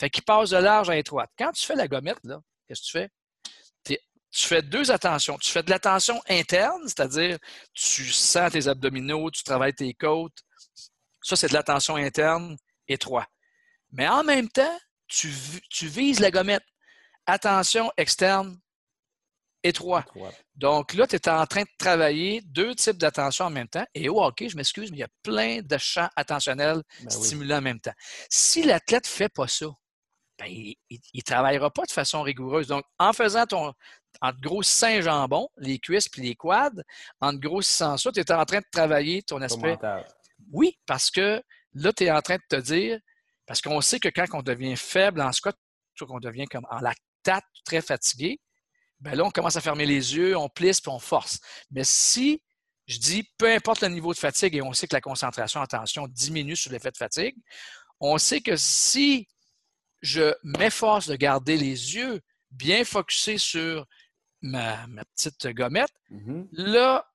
Fait 0.00 0.10
qu'il 0.10 0.24
passe 0.24 0.50
de 0.50 0.56
large 0.56 0.88
à 0.90 0.96
étroite. 0.96 1.30
Quand 1.38 1.52
tu 1.52 1.64
fais 1.66 1.74
la 1.76 1.86
gommette, 1.88 2.18
là, 2.24 2.40
qu'est-ce 2.66 2.80
que 2.82 2.86
tu 2.86 2.92
fais? 2.92 3.10
Tu 4.32 4.46
fais 4.46 4.62
deux 4.62 4.90
attentions. 4.90 5.36
Tu 5.38 5.50
fais 5.50 5.62
de 5.62 5.70
l'attention 5.70 6.20
interne, 6.28 6.80
c'est-à-dire 6.86 7.38
tu 7.74 8.10
sens 8.10 8.50
tes 8.50 8.66
abdominaux, 8.66 9.30
tu 9.30 9.44
travailles 9.44 9.74
tes 9.74 9.92
côtes. 9.94 10.38
Ça, 11.22 11.36
c'est 11.36 11.48
de 11.48 11.52
l'attention 11.52 11.96
interne 11.96 12.56
étroite. 12.88 13.28
Mais 13.92 14.08
en 14.08 14.24
même 14.24 14.48
temps, 14.48 14.78
tu, 15.06 15.28
vi- 15.28 15.60
tu 15.68 15.86
vises 15.86 16.18
la 16.18 16.30
gommette. 16.30 16.64
Attention 17.26 17.92
externe 17.98 18.58
étroit. 19.62 20.00
Étroite. 20.00 20.44
Donc 20.54 20.94
là, 20.94 21.06
tu 21.06 21.16
es 21.16 21.28
en 21.28 21.46
train 21.46 21.62
de 21.62 21.68
travailler 21.78 22.40
deux 22.46 22.74
types 22.74 22.96
d'attention 22.96 23.44
en 23.44 23.50
même 23.50 23.68
temps. 23.68 23.86
Et 23.94 24.08
au 24.08 24.20
hockey, 24.22 24.48
je 24.48 24.56
m'excuse, 24.56 24.90
mais 24.90 24.96
il 24.96 25.00
y 25.00 25.04
a 25.04 25.08
plein 25.22 25.60
de 25.62 25.78
champs 25.78 26.08
attentionnels 26.16 26.82
Ben 27.00 27.06
oui. 27.16 27.24
stimulants 27.26 27.58
en 27.58 27.62
même 27.62 27.80
temps. 27.80 27.92
Si 28.30 28.62
l'athlète 28.62 29.04
ne 29.04 29.08
fait 29.10 29.28
pas 29.28 29.46
ça, 29.46 29.66
ben, 30.38 30.48
il 30.48 30.76
ne 31.14 31.20
travaillera 31.20 31.70
pas 31.70 31.84
de 31.84 31.92
façon 31.92 32.22
rigoureuse. 32.22 32.66
Donc, 32.66 32.82
en 32.98 33.12
faisant 33.12 33.46
ton, 33.46 33.72
en 34.20 34.32
te 34.32 34.40
grossissant 34.40 34.88
un 34.88 35.00
jambon, 35.00 35.48
les 35.56 35.78
cuisses 35.78 36.08
puis 36.08 36.22
les 36.22 36.34
quads, 36.34 36.70
en 37.20 37.32
te 37.32 37.38
grossissant 37.38 37.96
ça, 37.96 38.12
tu 38.12 38.20
es 38.20 38.32
en 38.32 38.44
train 38.44 38.58
de 38.58 38.66
travailler 38.70 39.22
ton 39.22 39.40
aspect 39.40 39.78
oui, 40.50 40.78
parce 40.86 41.10
que 41.10 41.42
là, 41.74 41.92
tu 41.92 42.04
es 42.04 42.10
en 42.10 42.20
train 42.20 42.36
de 42.36 42.42
te 42.48 42.60
dire, 42.60 42.98
parce 43.46 43.60
qu'on 43.60 43.80
sait 43.80 44.00
que 44.00 44.08
quand 44.08 44.26
on 44.32 44.42
devient 44.42 44.76
faible 44.76 45.20
en 45.20 45.32
squat, 45.32 45.56
qu'on 46.00 46.20
devient 46.20 46.46
comme 46.46 46.66
en 46.70 46.80
lactate, 46.80 47.44
très 47.64 47.80
fatigué, 47.80 48.40
ben 48.98 49.14
là, 49.14 49.24
on 49.24 49.30
commence 49.30 49.56
à 49.56 49.60
fermer 49.60 49.86
les 49.86 50.16
yeux, 50.16 50.36
on 50.36 50.48
plisse 50.48 50.80
puis 50.80 50.90
on 50.90 50.98
force. 50.98 51.38
Mais 51.70 51.84
si 51.84 52.42
je 52.86 52.98
dis, 52.98 53.24
peu 53.38 53.52
importe 53.52 53.82
le 53.82 53.88
niveau 53.88 54.12
de 54.12 54.18
fatigue, 54.18 54.56
et 54.56 54.62
on 54.62 54.72
sait 54.72 54.88
que 54.88 54.94
la 54.94 55.00
concentration 55.00 55.60
en 55.60 55.66
tension 55.66 56.08
diminue 56.08 56.56
sous 56.56 56.70
l'effet 56.70 56.90
de 56.90 56.96
fatigue, 56.96 57.36
on 58.00 58.18
sait 58.18 58.40
que 58.40 58.56
si 58.56 59.28
je 60.00 60.34
m'efforce 60.42 61.06
de 61.06 61.14
garder 61.14 61.56
les 61.56 61.94
yeux 61.94 62.20
bien 62.50 62.84
focusés 62.84 63.38
sur 63.38 63.86
ma, 64.42 64.86
petite 65.16 65.48
gommette, 65.48 65.92
mm-hmm. 66.10 66.46
là, 66.52 67.06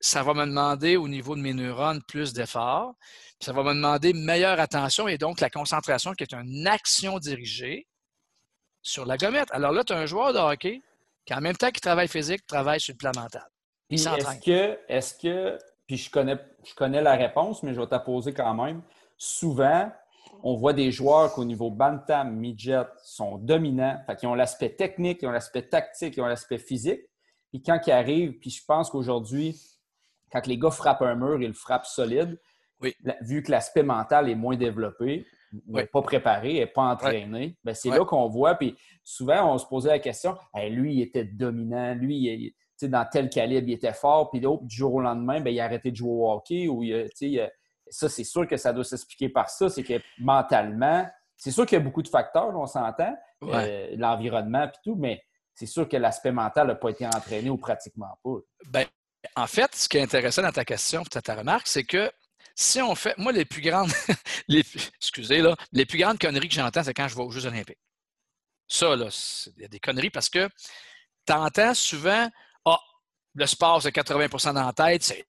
ça 0.00 0.22
va 0.22 0.34
me 0.34 0.44
demander 0.44 0.96
au 0.96 1.08
niveau 1.08 1.34
de 1.36 1.40
mes 1.40 1.54
neurones 1.54 2.02
plus 2.02 2.32
d'efforts. 2.32 2.94
Ça 3.40 3.52
va 3.52 3.62
me 3.62 3.74
demander 3.74 4.12
meilleure 4.12 4.60
attention 4.60 5.08
et 5.08 5.18
donc 5.18 5.40
la 5.40 5.50
concentration 5.50 6.12
qui 6.12 6.24
est 6.24 6.32
une 6.32 6.66
action 6.66 7.18
dirigée 7.18 7.86
sur 8.82 9.04
la 9.04 9.16
gommette. 9.16 9.48
Alors 9.50 9.72
là, 9.72 9.84
tu 9.84 9.92
as 9.92 9.98
un 9.98 10.06
joueur 10.06 10.32
de 10.32 10.38
hockey 10.38 10.82
qui, 11.24 11.34
en 11.34 11.40
même 11.40 11.56
temps 11.56 11.70
qu'il 11.70 11.80
travaille 11.80 12.08
physique, 12.08 12.46
travaille 12.46 12.80
sur 12.80 12.94
le 12.94 12.98
plan 12.98 13.12
mental. 13.14 13.46
Est-ce 13.90 15.14
que, 15.14 15.58
puis 15.86 15.96
je 15.96 16.10
connais, 16.10 16.38
je 16.64 16.74
connais 16.74 17.02
la 17.02 17.14
réponse, 17.16 17.62
mais 17.62 17.74
je 17.74 17.80
vais 17.80 17.86
te 17.86 17.96
poser 17.96 18.32
quand 18.32 18.54
même. 18.54 18.82
Souvent, 19.16 19.90
on 20.42 20.56
voit 20.56 20.72
des 20.72 20.90
joueurs 20.90 21.32
qu'au 21.32 21.44
niveau 21.44 21.70
bantam, 21.70 22.36
midget, 22.36 22.86
sont 23.02 23.38
dominants, 23.38 23.98
fait 24.06 24.16
qu'ils 24.16 24.28
ont 24.28 24.34
l'aspect 24.34 24.70
technique, 24.70 25.20
ils 25.22 25.26
ont 25.26 25.32
l'aspect 25.32 25.62
tactique, 25.62 26.16
ils 26.16 26.20
ont 26.20 26.26
l'aspect 26.26 26.58
physique. 26.58 27.00
Puis 27.50 27.62
quand 27.62 27.78
ils 27.86 27.92
arrivent, 27.92 28.38
puis 28.38 28.50
je 28.50 28.64
pense 28.64 28.90
qu'aujourd'hui, 28.90 29.60
quand 30.30 30.46
les 30.46 30.58
gars 30.58 30.70
frappent 30.70 31.02
un 31.02 31.14
mur, 31.14 31.40
ils 31.40 31.48
le 31.48 31.54
frappent 31.54 31.86
solide. 31.86 32.38
Vu 33.22 33.42
que 33.42 33.50
l'aspect 33.50 33.82
mental 33.82 34.28
est 34.28 34.34
moins 34.34 34.56
développé, 34.56 35.26
n'est 35.66 35.86
pas 35.86 36.02
préparé, 36.02 36.54
n'est 36.54 36.66
pas 36.66 36.82
entraîné, 36.82 37.56
ben, 37.64 37.74
c'est 37.74 37.88
là 37.88 38.04
qu'on 38.04 38.28
voit. 38.28 38.54
Puis 38.56 38.76
souvent, 39.02 39.54
on 39.54 39.58
se 39.58 39.66
posait 39.66 39.88
la 39.88 39.98
question 39.98 40.36
lui, 40.68 40.96
il 40.96 41.02
était 41.02 41.24
dominant, 41.24 41.94
lui, 41.94 42.16
il, 42.16 42.88
dans 42.88 43.06
tel 43.10 43.30
calibre, 43.30 43.68
il 43.68 43.74
était 43.74 43.94
fort, 43.94 44.30
puis 44.30 44.40
du 44.40 44.76
jour 44.76 44.94
au 44.94 45.00
lendemain, 45.00 45.40
ben, 45.40 45.50
il 45.50 45.60
a 45.60 45.64
arrêté 45.64 45.90
de 45.90 45.96
jouer 45.96 46.10
au 46.10 46.30
hockey. 46.30 46.68
Ou, 46.68 46.82
ça, 47.88 48.08
c'est 48.08 48.24
sûr 48.24 48.46
que 48.46 48.56
ça 48.56 48.72
doit 48.72 48.84
s'expliquer 48.84 49.28
par 49.28 49.50
ça. 49.50 49.68
C'est 49.68 49.82
que 49.82 50.00
mentalement, 50.18 51.08
c'est 51.36 51.50
sûr 51.50 51.66
qu'il 51.66 51.78
y 51.78 51.80
a 51.80 51.84
beaucoup 51.84 52.02
de 52.02 52.08
facteurs, 52.08 52.48
on 52.56 52.66
s'entend, 52.66 53.16
euh, 53.42 53.94
l'environnement 53.96 54.64
et 54.64 54.70
tout, 54.82 54.96
mais 54.96 55.22
c'est 55.54 55.66
sûr 55.66 55.88
que 55.88 55.96
l'aspect 55.96 56.32
mental 56.32 56.66
n'a 56.68 56.74
pas 56.74 56.90
été 56.90 57.06
entraîné 57.06 57.50
ou 57.50 57.56
pratiquement 57.56 58.18
pas. 58.22 58.36
Ben, 58.68 58.86
en 59.34 59.46
fait, 59.46 59.74
ce 59.74 59.88
qui 59.88 59.98
est 59.98 60.02
intéressant 60.02 60.42
dans 60.42 60.52
ta 60.52 60.64
question, 60.64 61.02
ta 61.04 61.34
remarque, 61.34 61.66
c'est 61.66 61.84
que 61.84 62.10
si 62.54 62.80
on 62.80 62.94
fait. 62.94 63.16
Moi, 63.18 63.32
les 63.32 63.44
plus 63.44 63.60
grandes. 63.60 63.90
les, 64.48 64.64
excusez, 64.96 65.42
là, 65.42 65.54
les 65.72 65.86
plus 65.86 65.98
grandes 65.98 66.18
conneries 66.18 66.48
que 66.48 66.54
j'entends, 66.54 66.82
c'est 66.82 66.94
quand 66.94 67.08
je 67.08 67.14
vais 67.14 67.22
aux 67.22 67.30
Jeux 67.30 67.46
Olympiques. 67.46 67.78
Ça, 68.66 68.96
là, 68.96 69.08
il 69.56 69.62
y 69.62 69.64
a 69.64 69.68
des 69.68 69.78
conneries 69.78 70.10
parce 70.10 70.28
que 70.28 70.48
tu 71.26 71.32
entends 71.32 71.74
souvent 71.74 72.28
Ah, 72.64 72.80
le 73.34 73.46
sport, 73.46 73.82
c'est 73.82 73.94
80% 73.94 74.54
dans 74.54 74.66
la 74.66 74.72
tête, 74.72 75.02
c'est 75.02 75.24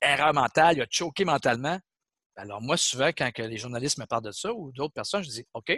erreur 0.00 0.34
mentale, 0.34 0.76
il 0.76 0.82
a 0.82 0.86
choqué 0.90 1.24
mentalement. 1.24 1.78
Alors, 2.36 2.60
moi, 2.60 2.76
souvent, 2.76 3.08
quand 3.08 3.30
les 3.38 3.56
journalistes 3.56 3.98
me 3.98 4.04
parlent 4.04 4.24
de 4.24 4.30
ça 4.30 4.52
ou 4.52 4.70
d'autres 4.72 4.92
personnes, 4.92 5.22
je 5.22 5.30
dis 5.30 5.46
OK. 5.54 5.72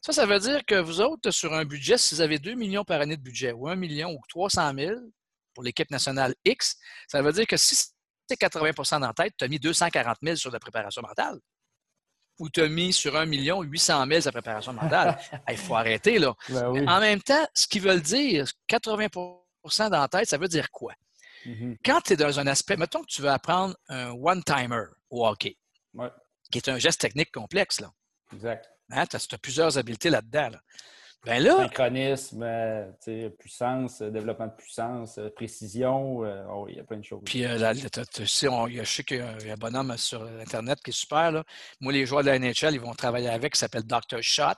Ça, 0.00 0.12
ça 0.12 0.24
veut 0.24 0.38
dire 0.38 0.64
que 0.64 0.76
vous 0.76 1.00
autres, 1.00 1.32
sur 1.32 1.52
un 1.52 1.64
budget, 1.64 1.98
si 1.98 2.14
vous 2.14 2.20
avez 2.20 2.38
2 2.38 2.54
millions 2.54 2.84
par 2.84 3.00
année 3.00 3.16
de 3.16 3.22
budget 3.22 3.52
ou 3.52 3.68
1 3.68 3.74
million 3.74 4.10
ou 4.10 4.20
300 4.28 4.72
000, 4.76 4.94
pour 5.52 5.64
l'équipe 5.64 5.90
nationale 5.90 6.34
X, 6.44 6.76
ça 7.08 7.22
veut 7.22 7.32
dire 7.32 7.46
que 7.46 7.56
si 7.56 7.74
c'est 7.74 8.36
80 8.36 9.00
dans 9.00 9.06
la 9.08 9.12
tête, 9.12 9.34
tu 9.36 9.44
as 9.44 9.48
mis 9.48 9.58
240 9.58 10.18
000 10.22 10.36
sur 10.36 10.52
la 10.52 10.60
préparation 10.60 11.02
mentale. 11.02 11.40
Ou 12.38 12.48
tu 12.48 12.62
as 12.62 12.68
mis 12.68 12.92
sur 12.92 13.16
1 13.16 13.26
million 13.26 13.60
800 13.62 14.06
000 14.06 14.20
sur 14.20 14.28
la 14.28 14.32
préparation 14.32 14.72
mentale. 14.72 15.18
Il 15.50 15.56
faut 15.56 15.74
arrêter, 15.74 16.18
là. 16.18 16.34
Ben 16.48 16.88
en 16.88 17.00
même 17.00 17.20
temps, 17.20 17.46
ce 17.52 17.66
qu'ils 17.66 17.82
veulent 17.82 18.00
dire, 18.00 18.46
80 18.68 19.08
dans 19.90 20.00
la 20.00 20.08
tête, 20.08 20.28
ça 20.28 20.38
veut 20.38 20.48
dire 20.48 20.70
quoi? 20.70 20.94
Mm-hmm. 21.46 21.78
Quand 21.84 22.00
tu 22.00 22.12
es 22.12 22.16
dans 22.16 22.38
un 22.38 22.46
aspect, 22.46 22.76
mettons 22.76 23.02
que 23.02 23.08
tu 23.08 23.22
veux 23.22 23.30
apprendre 23.30 23.76
un 23.88 24.10
one-timer 24.10 24.84
au 25.10 25.26
hockey, 25.26 25.56
qui 26.50 26.58
est 26.58 26.68
un 26.68 26.78
geste 26.78 27.00
technique 27.00 27.32
complexe. 27.32 27.80
Là. 27.80 27.92
Exact. 28.32 28.70
Hein, 28.90 29.06
tu 29.06 29.16
as, 29.16 29.38
plusieurs 29.38 29.78
habiletés 29.78 30.10
là-dedans. 30.10 30.50
Là. 30.50 30.60
Ben 31.26 31.42
là, 31.42 31.56
Synchronisme, 31.58 32.42
euh, 32.42 33.30
puissance, 33.38 34.00
euh, 34.00 34.10
développement 34.10 34.46
de 34.46 34.56
puissance, 34.56 35.18
euh, 35.18 35.28
précision, 35.28 36.20
oh, 36.50 36.66
il 36.66 36.76
y 36.76 36.80
a 36.80 36.84
plein 36.84 36.96
de 36.96 37.04
choses. 37.04 37.20
Puis, 37.26 37.42
tu 37.42 38.26
sais, 38.26 38.48
je 38.48 38.84
sais 38.84 39.04
qu'il 39.04 39.18
y 39.18 39.20
a 39.20 39.52
un 39.52 39.56
bonhomme 39.56 39.94
sur 39.98 40.22
Internet 40.22 40.80
qui 40.82 40.90
est 40.90 40.94
super. 40.94 41.30
Là. 41.30 41.44
Moi, 41.80 41.92
les 41.92 42.06
joueurs 42.06 42.24
de 42.24 42.30
la 42.30 42.38
NHL, 42.38 42.72
ils 42.72 42.80
vont 42.80 42.94
travailler 42.94 43.28
avec, 43.28 43.52
qui 43.52 43.58
s'appelle 43.58 43.84
Dr. 43.84 44.22
Shot. 44.22 44.54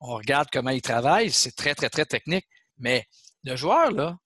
on 0.00 0.14
regarde 0.16 0.48
comment 0.52 0.70
il 0.70 0.82
travaille, 0.82 1.30
c'est 1.30 1.56
très, 1.56 1.74
très, 1.74 1.88
très 1.88 2.04
technique. 2.04 2.46
Mais 2.76 3.06
le 3.44 3.56
joueur, 3.56 3.92
là, 3.92 4.18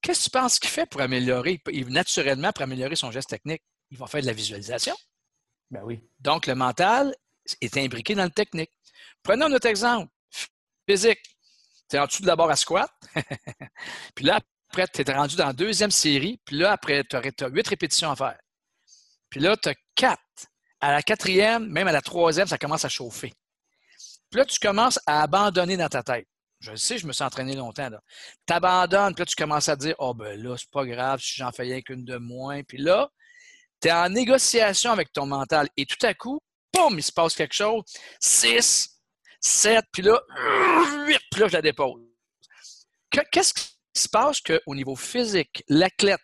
qu'est-ce 0.00 0.20
que 0.20 0.24
tu 0.24 0.30
penses 0.30 0.58
qu'il 0.58 0.70
fait 0.70 0.86
pour 0.86 1.00
améliorer, 1.00 1.62
naturellement, 1.88 2.52
pour 2.52 2.62
améliorer 2.62 2.96
son 2.96 3.10
geste 3.10 3.30
technique? 3.30 3.62
Il 3.90 3.98
va 3.98 4.06
faire 4.06 4.20
de 4.20 4.26
la 4.26 4.32
visualisation. 4.32 4.96
Ben 5.70 5.82
oui. 5.84 6.00
Donc, 6.18 6.46
le 6.46 6.54
mental 6.54 7.14
est 7.60 7.76
imbriqué 7.76 8.14
dans 8.14 8.24
le 8.24 8.30
technique. 8.30 8.70
Prenons 9.22 9.48
notre 9.48 9.66
exemple 9.66 10.10
physique. 10.88 11.20
Tu 11.88 11.96
es 11.96 11.98
en 11.98 12.06
dessous 12.06 12.22
d'abord 12.22 12.50
à 12.50 12.56
squat. 12.56 12.90
puis 14.14 14.24
là, 14.24 14.40
après, 14.68 14.86
tu 14.88 15.02
es 15.02 15.12
rendu 15.12 15.36
dans 15.36 15.46
la 15.46 15.52
deuxième 15.52 15.90
série. 15.90 16.40
Puis 16.44 16.56
là, 16.56 16.72
après, 16.72 17.02
tu 17.04 17.16
as 17.16 17.48
huit 17.48 17.66
répétitions 17.66 18.10
à 18.10 18.16
faire. 18.16 18.38
Puis 19.28 19.40
là, 19.40 19.56
tu 19.56 19.68
as 19.68 19.74
quatre. 19.94 20.20
À 20.80 20.92
la 20.92 21.02
quatrième, 21.02 21.66
même 21.68 21.88
à 21.88 21.92
la 21.92 22.00
troisième, 22.00 22.46
ça 22.46 22.56
commence 22.56 22.84
à 22.84 22.88
chauffer. 22.88 23.32
Puis 24.30 24.38
là, 24.38 24.44
tu 24.46 24.58
commences 24.58 24.98
à 25.06 25.22
abandonner 25.22 25.76
dans 25.76 25.88
ta 25.88 26.02
tête. 26.02 26.28
Je 26.60 26.74
sais, 26.74 26.98
je 26.98 27.06
me 27.06 27.12
suis 27.12 27.24
entraîné 27.24 27.54
longtemps. 27.54 27.88
Tu 28.46 28.52
abandonnes, 28.52 29.14
puis 29.14 29.22
là, 29.22 29.26
tu 29.26 29.34
commences 29.34 29.68
à 29.68 29.76
dire 29.76 29.94
Oh, 29.98 30.12
ben 30.12 30.40
là, 30.40 30.56
c'est 30.58 30.70
pas 30.70 30.84
grave 30.84 31.20
si 31.20 31.36
j'en 31.36 31.52
fais 31.52 31.62
rien 31.62 31.80
qu'une 31.80 32.04
de 32.04 32.18
moins. 32.18 32.62
Puis 32.62 32.78
là, 32.78 33.10
tu 33.80 33.88
es 33.88 33.92
en 33.92 34.10
négociation 34.10 34.92
avec 34.92 35.12
ton 35.12 35.26
mental. 35.26 35.68
Et 35.76 35.86
tout 35.86 36.04
à 36.04 36.12
coup, 36.12 36.38
boum, 36.74 36.98
il 36.98 37.02
se 37.02 37.12
passe 37.12 37.34
quelque 37.34 37.54
chose. 37.54 37.82
Six, 38.20 39.00
7, 39.40 39.84
puis 39.90 40.02
là, 40.02 40.20
8, 41.06 41.18
puis 41.30 41.40
là, 41.40 41.48
je 41.48 41.52
la 41.54 41.62
dépose. 41.62 42.02
Qu'est-ce 43.10 43.54
qui 43.54 43.64
se 43.94 44.08
passe 44.08 44.40
qu'au 44.40 44.74
niveau 44.74 44.96
physique, 44.96 45.64
l'athlète 45.68 46.20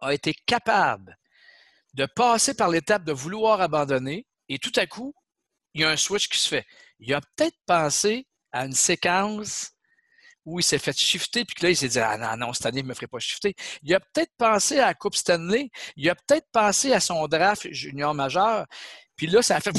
a 0.00 0.12
été 0.12 0.34
capable 0.46 1.16
de 1.94 2.06
passer 2.06 2.54
par 2.54 2.68
l'étape 2.68 3.04
de 3.04 3.12
vouloir 3.12 3.60
abandonner 3.60 4.26
et 4.48 4.58
tout 4.58 4.72
à 4.76 4.86
coup, 4.86 5.14
il 5.74 5.82
y 5.82 5.84
a 5.84 5.90
un 5.90 5.96
switch 5.96 6.28
qui 6.28 6.38
se 6.38 6.48
fait. 6.48 6.66
Il 6.98 7.12
a 7.14 7.20
peut-être 7.20 7.56
pensé 7.66 8.26
à 8.52 8.64
une 8.64 8.72
séquence 8.72 9.72
où 10.44 10.58
il 10.58 10.62
s'est 10.62 10.78
fait 10.78 10.96
shifter, 10.96 11.44
puis 11.44 11.54
que 11.54 11.64
là, 11.64 11.70
il 11.70 11.76
s'est 11.76 11.88
dit 11.88 12.00
Ah 12.00 12.18
non, 12.18 12.46
non, 12.46 12.52
cette 12.52 12.66
année, 12.66 12.80
il 12.80 12.84
ne 12.84 12.88
me 12.88 12.94
ferait 12.94 13.06
pas 13.06 13.18
shifter. 13.18 13.54
Il 13.82 13.94
a 13.94 14.00
peut-être 14.00 14.32
pensé 14.36 14.78
à 14.78 14.86
la 14.86 14.94
Coupe 14.94 15.14
Stanley, 15.14 15.70
il 15.96 16.08
a 16.10 16.14
peut-être 16.14 16.46
pensé 16.52 16.92
à 16.92 17.00
son 17.00 17.26
draft 17.28 17.68
junior 17.70 18.14
majeur, 18.14 18.66
puis 19.16 19.26
là, 19.26 19.42
ça 19.42 19.56
a 19.56 19.60
fait 19.60 19.72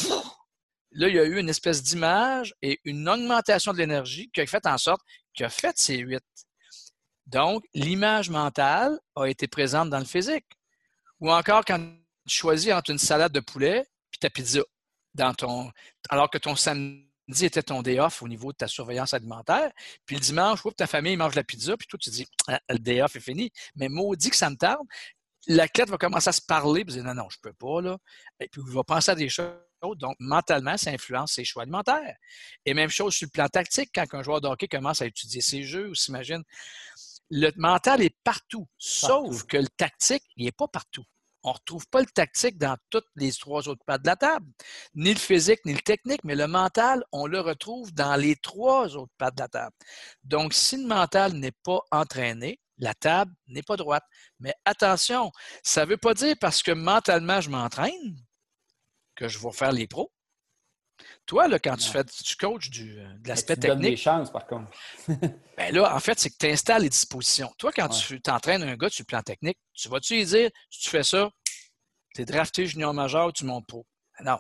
Là, 0.96 1.08
il 1.08 1.16
y 1.16 1.20
a 1.20 1.24
eu 1.24 1.40
une 1.40 1.50
espèce 1.50 1.82
d'image 1.82 2.54
et 2.62 2.80
une 2.84 3.10
augmentation 3.10 3.74
de 3.74 3.80
l'énergie 3.80 4.30
qui 4.32 4.42
a 4.42 4.46
fait 4.46 4.66
en 4.68 4.78
sorte 4.78 5.02
qu'il 5.34 5.46
a 5.46 5.50
fait 5.50 5.76
ces 5.76 5.98
huit. 5.98 6.24
Donc, 7.26 7.64
l'image 7.74 8.30
mentale 8.30 9.00
a 9.16 9.26
été 9.26 9.48
présente 9.48 9.90
dans 9.90 9.98
le 9.98 10.06
physique. 10.06 10.46
Ou 11.20 11.32
encore 11.32 11.66
quand 11.66 11.80
tu 12.28 12.36
choisis 12.36 12.72
entre 12.72 12.92
une 12.92 13.00
salade 13.00 13.32
de 13.32 13.40
poulet 13.40 13.86
et 14.14 14.18
ta 14.20 14.30
pizza, 14.30 14.62
dans 15.16 15.34
ton, 15.34 15.72
alors 16.10 16.30
que 16.30 16.38
ton 16.38 16.56
samedi 16.56 17.13
était 17.30 17.64
ton 17.64 17.82
day 17.82 18.00
off 18.00 18.22
au 18.22 18.28
niveau 18.28 18.52
de 18.52 18.58
ta 18.58 18.68
surveillance 18.68 19.14
alimentaire, 19.14 19.72
puis 20.06 20.16
le 20.16 20.22
dimanche, 20.22 20.62
ta 20.76 20.88
famille 20.88 21.16
mange 21.16 21.36
la 21.36 21.44
pizza, 21.44 21.78
puis 21.78 21.88
toi, 21.88 22.00
tu 22.02 22.10
dis, 22.10 22.28
ah, 22.48 22.60
le 22.70 22.80
day 22.80 23.02
off 23.02 23.16
est 23.16 23.22
fini. 23.22 23.52
Mais 23.76 23.90
maudit 23.90 24.30
que 24.30 24.36
ça 24.36 24.50
me 24.50 24.56
tarde. 24.56 24.86
La 25.48 25.68
clé 25.68 25.86
va 25.86 25.98
commencer 25.98 26.30
à 26.30 26.34
se 26.34 26.42
parler, 26.42 26.86
puis 26.86 26.96
dire, 26.96 27.04
non, 27.04 27.14
non, 27.14 27.30
je 27.30 27.38
ne 27.38 27.50
peux 27.50 27.54
pas, 27.54 27.82
là. 27.82 27.98
Et 28.40 28.48
puis, 28.48 28.62
il 28.66 28.74
va 28.74 28.84
penser 28.84 29.12
à 29.12 29.16
des 29.16 29.30
choses 29.30 29.54
donc, 29.96 30.16
mentalement, 30.20 30.78
ça 30.78 30.92
influence 30.92 31.34
ses 31.34 31.44
choix 31.44 31.64
alimentaires. 31.64 32.16
Et 32.66 32.74
même 32.74 32.90
chose 32.90 33.14
sur 33.14 33.26
le 33.26 33.32
plan 33.32 33.48
tactique, 33.48 33.90
quand 33.94 34.06
un 34.14 34.24
joueur 34.24 34.42
de 34.42 34.48
hockey 34.48 34.68
commence 34.68 35.02
à 35.02 35.06
étudier 35.06 35.42
ses 35.42 35.64
jeux 35.64 35.90
ou 35.90 35.96
s'imagine. 35.96 36.44
Le 37.30 37.52
mental 37.56 38.02
est 38.02 38.16
partout, 38.24 38.68
sauf 38.78 39.44
que 39.44 39.58
le 39.58 39.68
tactique, 39.68 40.24
il 40.36 40.46
n'est 40.46 40.52
pas 40.52 40.68
partout. 40.68 41.04
On 41.44 41.50
ne 41.50 41.56
retrouve 41.56 41.88
pas 41.88 42.00
le 42.00 42.06
tactique 42.06 42.58
dans 42.58 42.78
toutes 42.90 43.08
les 43.16 43.32
trois 43.34 43.68
autres 43.68 43.84
pattes 43.86 44.02
de 44.02 44.08
la 44.08 44.16
table, 44.16 44.46
ni 44.96 45.14
le 45.14 45.20
physique, 45.20 45.60
ni 45.66 45.74
le 45.74 45.82
technique, 45.82 46.24
mais 46.24 46.36
le 46.36 46.48
mental, 46.48 47.04
on 47.12 47.28
le 47.28 47.40
retrouve 47.42 47.94
dans 47.94 48.16
les 48.16 48.36
trois 48.38 48.96
autres 48.96 49.12
pattes 49.18 49.36
de 49.36 49.42
la 49.42 49.48
table. 49.50 49.76
Donc, 50.24 50.54
si 50.54 50.78
le 50.78 50.88
mental 50.88 51.34
n'est 51.34 51.52
pas 51.52 51.82
entraîné, 51.92 52.60
la 52.78 52.94
table 52.94 53.34
n'est 53.48 53.64
pas 53.64 53.76
droite. 53.76 54.04
Mais 54.40 54.54
attention, 54.66 55.32
ça 55.64 55.86
ne 55.86 55.92
veut 55.92 55.98
pas 55.98 56.14
dire 56.14 56.36
parce 56.40 56.64
que 56.64 56.72
mentalement, 56.72 57.42
je 57.42 57.50
m'entraîne 57.50 58.18
que 59.16 59.28
je 59.28 59.40
vais 59.40 59.52
faire 59.52 59.72
les 59.72 59.88
pros. 59.88 60.12
Toi, 61.26 61.48
là, 61.48 61.58
quand 61.58 61.78
tu 61.78 61.90
fais 61.90 62.04
du 62.04 62.36
coach 62.36 62.70
du, 62.70 63.00
euh, 63.00 63.08
de 63.20 63.30
l'aspect 63.30 63.56
technique. 63.56 63.78
Tu 63.78 63.82
donnes 63.82 63.92
des 63.92 63.98
chances, 63.98 64.32
par 64.32 64.46
contre. 64.46 64.70
ben 65.08 65.74
là, 65.74 65.96
en 65.96 66.00
fait, 66.00 66.20
c'est 66.20 66.30
que 66.30 66.36
tu 66.38 66.48
installes 66.48 66.84
les 66.84 66.90
dispositions. 66.90 67.50
Toi, 67.58 67.72
quand 67.74 67.88
tu 67.90 68.22
t'entraînes 68.22 68.64
un 68.64 68.76
gars 68.76 68.90
sur 68.90 69.04
le 69.04 69.08
plan 69.08 69.22
technique, 69.22 69.58
tu 69.74 69.88
vas-tu 69.88 70.16
lui 70.16 70.26
dire, 70.26 70.50
si 70.70 70.82
tu 70.82 70.90
fais 70.90 71.04
ça, 71.04 71.30
tu 72.14 72.22
es 72.22 72.26
drafté 72.26 72.66
junior 72.66 72.94
majeur, 72.94 73.32
tu 73.32 73.46
montes 73.46 73.66
pro? 73.68 73.86
Ben 74.20 74.32
non. 74.32 74.40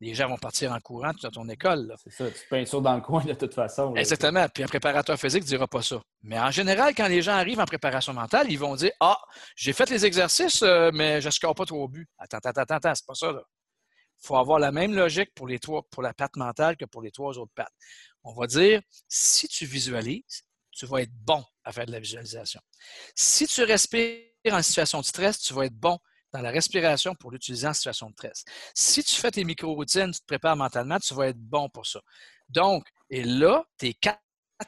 Les 0.00 0.12
gens 0.12 0.28
vont 0.28 0.36
partir 0.36 0.72
en 0.72 0.80
courant 0.80 1.12
dans 1.22 1.30
ton 1.30 1.48
école. 1.48 1.94
C'est 2.02 2.10
ça, 2.10 2.30
tu 2.30 2.48
peins 2.50 2.64
ça 2.66 2.80
dans 2.80 2.96
le 2.96 3.00
coin 3.00 3.24
de 3.24 3.32
toute 3.32 3.54
façon. 3.54 3.94
Exactement. 3.94 4.46
Puis 4.52 4.64
un 4.64 4.66
préparateur 4.66 5.18
physique 5.18 5.44
ne 5.44 5.48
dira 5.48 5.68
pas 5.68 5.82
ça. 5.82 6.02
Mais 6.22 6.38
en 6.38 6.50
général, 6.50 6.94
quand 6.94 7.06
les 7.06 7.22
gens 7.22 7.32
arrivent 7.32 7.60
en 7.60 7.64
préparation 7.64 8.12
mentale, 8.12 8.50
ils 8.50 8.58
vont 8.58 8.74
dire 8.74 8.90
Ah, 9.00 9.16
j'ai 9.56 9.72
fait 9.72 9.88
les 9.88 10.04
exercices, 10.04 10.62
euh, 10.62 10.90
mais 10.92 11.20
je 11.20 11.28
ne 11.28 11.30
score 11.30 11.54
pas 11.54 11.64
trop 11.64 11.84
au 11.84 11.88
but. 11.88 12.06
Attends, 12.18 12.38
attends, 12.38 12.60
attends, 12.60 12.74
attends, 12.74 12.94
c'est 12.94 13.06
pas 13.06 13.14
ça. 13.14 13.32
Là 13.32 13.42
Il 14.22 14.26
faut 14.26 14.36
avoir 14.36 14.58
la 14.58 14.72
même 14.72 14.94
logique 14.94 15.34
pour, 15.34 15.46
les 15.46 15.58
trois, 15.58 15.82
pour 15.90 16.02
la 16.02 16.14
patte 16.14 16.36
mentale 16.36 16.76
que 16.76 16.84
pour 16.84 17.02
les 17.02 17.10
trois 17.10 17.38
autres 17.38 17.52
pattes. 17.54 17.74
On 18.22 18.34
va 18.34 18.46
dire, 18.46 18.80
si 19.08 19.48
tu 19.48 19.66
visualises, 19.66 20.44
tu 20.70 20.86
vas 20.86 21.02
être 21.02 21.12
bon 21.12 21.44
à 21.62 21.72
faire 21.72 21.86
de 21.86 21.92
la 21.92 22.00
visualisation. 22.00 22.60
Si 23.14 23.46
tu 23.46 23.62
respires 23.62 24.24
en 24.50 24.62
situation 24.62 25.00
de 25.00 25.04
stress, 25.04 25.38
tu 25.38 25.54
vas 25.54 25.66
être 25.66 25.74
bon 25.74 25.98
dans 26.32 26.40
la 26.40 26.50
respiration 26.50 27.14
pour 27.14 27.30
l'utiliser 27.30 27.68
en 27.68 27.74
situation 27.74 28.08
de 28.08 28.12
stress. 28.14 28.44
Si 28.74 29.04
tu 29.04 29.14
fais 29.14 29.30
tes 29.30 29.44
micro-routines, 29.44 30.10
tu 30.10 30.20
te 30.20 30.26
prépares 30.26 30.56
mentalement, 30.56 30.98
tu 30.98 31.14
vas 31.14 31.28
être 31.28 31.38
bon 31.38 31.68
pour 31.68 31.86
ça. 31.86 32.00
Donc, 32.48 32.86
et 33.08 33.22
là, 33.22 33.64
tes 33.78 33.94
quatre 33.94 34.20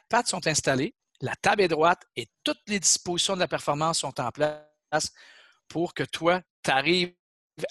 pattes 0.09 0.27
sont 0.27 0.47
installées, 0.47 0.95
la 1.21 1.35
table 1.35 1.63
est 1.63 1.67
droite 1.67 2.03
et 2.15 2.27
toutes 2.43 2.61
les 2.67 2.79
dispositions 2.79 3.35
de 3.35 3.39
la 3.39 3.47
performance 3.47 3.99
sont 3.99 4.19
en 4.19 4.31
place 4.31 5.11
pour 5.67 5.93
que 5.93 6.03
toi, 6.03 6.41
tu 6.63 6.71
arrives 6.71 7.13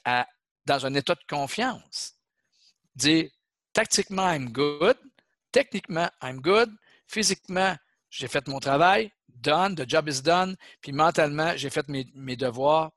à, 0.04 0.26
dans 0.66 0.84
un 0.84 0.94
état 0.94 1.14
de 1.14 1.24
confiance. 1.28 2.14
Dire, 2.94 3.30
tactiquement, 3.72 4.32
I'm 4.32 4.50
good. 4.50 4.96
Techniquement, 5.52 6.10
I'm 6.22 6.40
good. 6.40 6.70
Physiquement, 7.06 7.76
j'ai 8.10 8.28
fait 8.28 8.46
mon 8.48 8.58
travail. 8.58 9.12
Done. 9.28 9.74
The 9.74 9.88
job 9.88 10.08
is 10.08 10.22
done. 10.22 10.56
Puis 10.80 10.92
mentalement, 10.92 11.56
j'ai 11.56 11.70
fait 11.70 11.86
mes, 11.88 12.36
devoirs. 12.36 12.90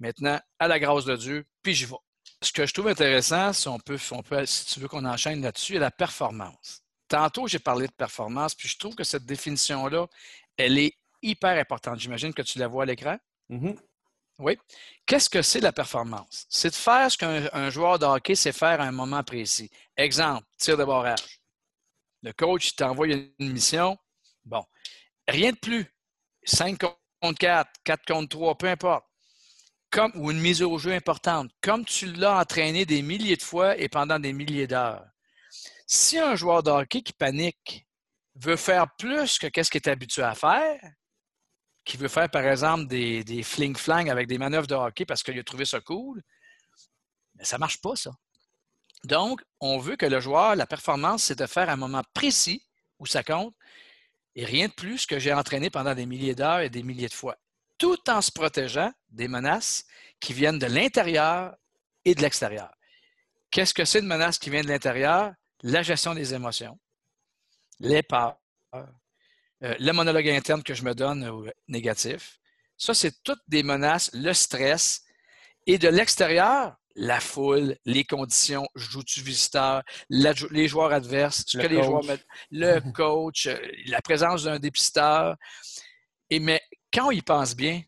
Maintenant, 0.00 0.40
à 0.58 0.68
la 0.68 0.78
grâce 0.78 1.04
de 1.04 1.16
Dieu, 1.16 1.46
puis 1.62 1.74
j'y 1.74 1.86
vais. 1.86 1.94
Ce 2.42 2.52
que 2.52 2.66
je 2.66 2.74
trouve 2.74 2.88
intéressant, 2.88 3.52
si 3.52 3.68
on 3.68 3.78
peut, 3.78 3.96
si 3.96 4.66
tu 4.66 4.80
veux 4.80 4.88
qu'on 4.88 5.04
enchaîne 5.04 5.40
là-dessus, 5.40 5.76
est 5.76 5.78
la 5.78 5.90
performance. 5.90 6.82
Tantôt, 7.08 7.46
j'ai 7.46 7.58
parlé 7.58 7.86
de 7.86 7.92
performance, 7.92 8.54
puis 8.54 8.68
je 8.68 8.76
trouve 8.76 8.94
que 8.94 9.04
cette 9.04 9.24
définition-là, 9.24 10.06
elle 10.56 10.78
est 10.78 10.94
hyper 11.22 11.58
importante. 11.58 12.00
J'imagine 12.00 12.34
que 12.34 12.42
tu 12.42 12.58
la 12.58 12.66
vois 12.66 12.82
à 12.82 12.86
l'écran. 12.86 13.16
Mm-hmm. 13.50 13.78
Oui. 14.38 14.58
Qu'est-ce 15.06 15.30
que 15.30 15.42
c'est 15.42 15.60
la 15.60 15.72
performance? 15.72 16.46
C'est 16.48 16.70
de 16.70 16.74
faire 16.74 17.10
ce 17.10 17.16
qu'un 17.16 17.70
joueur 17.70 17.98
de 17.98 18.06
hockey 18.06 18.34
sait 18.34 18.52
faire 18.52 18.80
à 18.80 18.84
un 18.84 18.92
moment 18.92 19.22
précis. 19.22 19.70
Exemple, 19.96 20.46
tir 20.58 20.76
de 20.76 20.84
barrage. 20.84 21.40
Le 22.22 22.32
coach 22.32 22.74
t'envoie 22.74 23.06
une 23.06 23.30
mission. 23.38 23.96
Bon, 24.44 24.64
rien 25.28 25.52
de 25.52 25.58
plus. 25.58 25.86
5 26.44 26.78
contre 27.20 27.38
4, 27.38 27.70
4 27.84 28.06
contre 28.06 28.28
3, 28.28 28.58
peu 28.58 28.68
importe 28.68 29.04
ou 30.14 30.30
une 30.30 30.40
mise 30.40 30.62
au 30.62 30.78
jeu 30.78 30.92
importante, 30.92 31.50
comme 31.60 31.84
tu 31.84 32.06
l'as 32.12 32.40
entraîné 32.40 32.84
des 32.84 33.02
milliers 33.02 33.36
de 33.36 33.42
fois 33.42 33.76
et 33.78 33.88
pendant 33.88 34.18
des 34.18 34.32
milliers 34.32 34.66
d'heures. 34.66 35.04
Si 35.86 36.18
un 36.18 36.34
joueur 36.34 36.62
de 36.62 36.70
hockey 36.70 37.02
qui 37.02 37.12
panique 37.12 37.86
veut 38.34 38.56
faire 38.56 38.86
plus 38.96 39.38
que 39.38 39.62
ce 39.62 39.70
qu'il 39.70 39.80
est 39.80 39.88
habitué 39.88 40.22
à 40.22 40.34
faire, 40.34 40.80
qui 41.84 41.96
veut 41.96 42.08
faire 42.08 42.30
par 42.30 42.46
exemple 42.46 42.86
des, 42.86 43.42
fling-flang 43.42 44.10
avec 44.10 44.26
des 44.26 44.38
manœuvres 44.38 44.66
de 44.66 44.74
hockey 44.74 45.04
parce 45.04 45.22
qu'il 45.22 45.38
a 45.38 45.44
trouvé 45.44 45.64
ça 45.64 45.80
cool, 45.80 46.22
mais 47.36 47.44
ça 47.44 47.56
ne 47.56 47.60
marche 47.60 47.80
pas, 47.80 47.96
ça. 47.96 48.12
Donc, 49.04 49.42
on 49.60 49.78
veut 49.78 49.96
que 49.96 50.06
le 50.06 50.20
joueur, 50.20 50.56
la 50.56 50.66
performance, 50.66 51.24
c'est 51.24 51.38
de 51.38 51.46
faire 51.46 51.68
un 51.68 51.76
moment 51.76 52.02
précis 52.14 52.64
où 52.98 53.06
ça 53.06 53.22
compte 53.22 53.54
et 54.34 54.44
rien 54.44 54.68
de 54.68 54.72
plus 54.72 55.04
que 55.04 55.18
j'ai 55.18 55.32
entraîné 55.32 55.68
pendant 55.68 55.94
des 55.94 56.06
milliers 56.06 56.34
d'heures 56.34 56.60
et 56.60 56.70
des 56.70 56.82
milliers 56.82 57.08
de 57.08 57.14
fois 57.14 57.36
tout 57.78 58.08
en 58.08 58.20
se 58.20 58.30
protégeant 58.30 58.92
des 59.10 59.28
menaces 59.28 59.84
qui 60.20 60.32
viennent 60.32 60.58
de 60.58 60.66
l'intérieur 60.66 61.54
et 62.04 62.14
de 62.14 62.22
l'extérieur. 62.22 62.72
Qu'est-ce 63.50 63.74
que 63.74 63.84
c'est 63.84 64.00
une 64.00 64.06
menace 64.06 64.38
qui 64.38 64.50
vient 64.50 64.62
de 64.62 64.68
l'intérieur? 64.68 65.32
La 65.62 65.82
gestion 65.82 66.14
des 66.14 66.34
émotions, 66.34 66.78
les 67.80 68.02
peurs, 68.02 68.38
euh, 69.62 69.74
le 69.78 69.92
monologue 69.92 70.28
interne 70.28 70.62
que 70.62 70.74
je 70.74 70.84
me 70.84 70.94
donne 70.94 71.26
au 71.28 71.46
négatif. 71.68 72.38
Ça, 72.76 72.94
c'est 72.94 73.22
toutes 73.22 73.42
des 73.48 73.62
menaces, 73.62 74.10
le 74.12 74.32
stress. 74.32 75.02
Et 75.66 75.78
de 75.78 75.88
l'extérieur, 75.88 76.76
la 76.96 77.20
foule, 77.20 77.76
les 77.84 78.04
conditions, 78.04 78.66
joue-tu 78.74 79.20
visiteur, 79.20 79.82
les 80.10 80.68
joueurs 80.68 80.92
adverses, 80.92 81.44
ce 81.46 81.58
que 81.58 81.66
les 81.66 81.82
joueurs 81.82 82.02
le 82.50 82.80
coach, 82.94 83.46
euh, 83.46 83.56
la 83.86 84.00
présence 84.00 84.44
d'un 84.44 84.58
dépisteur. 84.58 85.36
Et 86.30 86.38
mais 86.38 86.60
quand 86.92 87.10
y 87.10 87.22
pense 87.22 87.56
bien, 87.56 87.82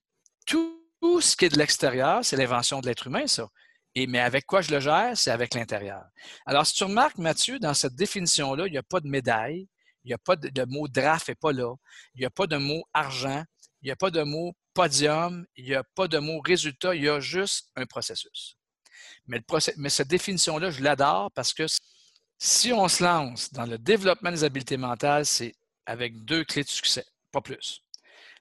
tout, 0.47 0.81
ce 1.21 1.37
qui 1.37 1.45
est 1.45 1.51
de 1.51 1.59
l'extérieur, 1.59 2.25
c'est 2.25 2.37
l'invention 2.37 2.81
de 2.81 2.87
l'être 2.87 3.07
humain, 3.07 3.27
ça. 3.27 3.49
Et, 3.95 4.07
mais 4.07 4.21
avec 4.21 4.45
quoi 4.45 4.61
je 4.61 4.71
le 4.73 4.81
gère? 4.81 5.17
C'est 5.17 5.31
avec 5.31 5.55
l'intérieur. 5.55 6.05
Alors, 6.45 6.67
si 6.67 6.75
tu 6.75 6.85
remarques, 6.85 7.17
Mathieu, 7.17 7.59
dans 7.59 7.73
cette 7.73 7.95
définition-là, 7.95 8.67
il 8.67 8.73
n'y 8.73 8.79
a 8.79 8.83
pas 8.83 9.01
de 9.01 9.09
médaille, 9.09 9.69
il 10.07 10.11
n'y 10.11 10.15
a 10.15 10.19
pas 10.19 10.37
de, 10.37 10.65
mot 10.65 10.87
draft 10.87 11.29
n'est 11.29 11.35
pas 11.35 11.53
là, 11.53 11.75
il 12.15 12.21
n'y 12.21 12.27
a 12.27 12.31
pas 12.31 12.47
de 12.47 12.57
mot 12.57 12.85
argent, 12.95 13.45
il 13.83 13.87
n'y 13.87 13.91
a 13.91 13.97
pas 13.97 14.11
de 14.11 14.23
mot 14.23 14.55
podium, 14.73 15.45
il 15.57 15.65
n'y 15.65 15.75
a 15.75 15.83
pas 15.83 16.07
de 16.07 16.19
mot 16.19 16.41
résultat, 16.41 16.95
il 16.95 17.03
y 17.03 17.09
a 17.09 17.19
juste 17.19 17.71
un 17.75 17.87
processus. 17.87 18.57
Mais, 19.27 19.43
mais 19.77 19.89
cette 19.89 20.07
définition-là, 20.07 20.71
je 20.71 20.81
l'adore 20.81 21.33
parce 21.33 21.53
que 21.53 21.67
si 22.39 22.73
on 22.73 22.87
se 22.87 23.03
lance 23.03 23.53
dans 23.53 23.67
le 23.67 23.79
développement 23.79 24.31
des 24.31 24.45
habiletés 24.45 24.77
mentales, 24.77 25.27
c'est 25.27 25.55
avec 25.87 26.25
deux 26.25 26.45
clés 26.45 26.63
de 26.63 26.69
succès, 26.69 27.05
pas 27.33 27.41
plus. 27.41 27.83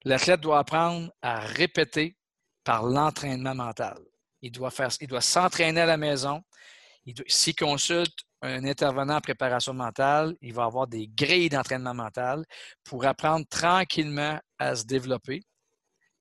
L'athlète 0.03 0.41
doit 0.41 0.59
apprendre 0.59 1.11
à 1.23 1.39
répéter 1.39 2.15
par 2.63 2.83
l'entraînement 2.83 3.55
mental. 3.55 3.97
Il 4.43 4.51
doit, 4.51 4.69
faire, 4.69 4.89
il 5.01 5.07
doit 5.07 5.21
s'entraîner 5.21 5.81
à 5.81 5.87
la 5.87 5.97
maison. 5.97 6.43
S'il 7.27 7.55
consulte 7.55 8.17
un 8.41 8.65
intervenant 8.65 9.17
en 9.17 9.21
préparation 9.21 9.73
mentale, 9.73 10.35
il 10.41 10.53
va 10.53 10.65
avoir 10.65 10.87
des 10.87 11.07
grilles 11.07 11.49
d'entraînement 11.49 11.93
mental 11.93 12.43
pour 12.83 13.05
apprendre 13.05 13.45
tranquillement 13.47 14.39
à 14.57 14.75
se 14.75 14.85
développer. 14.85 15.43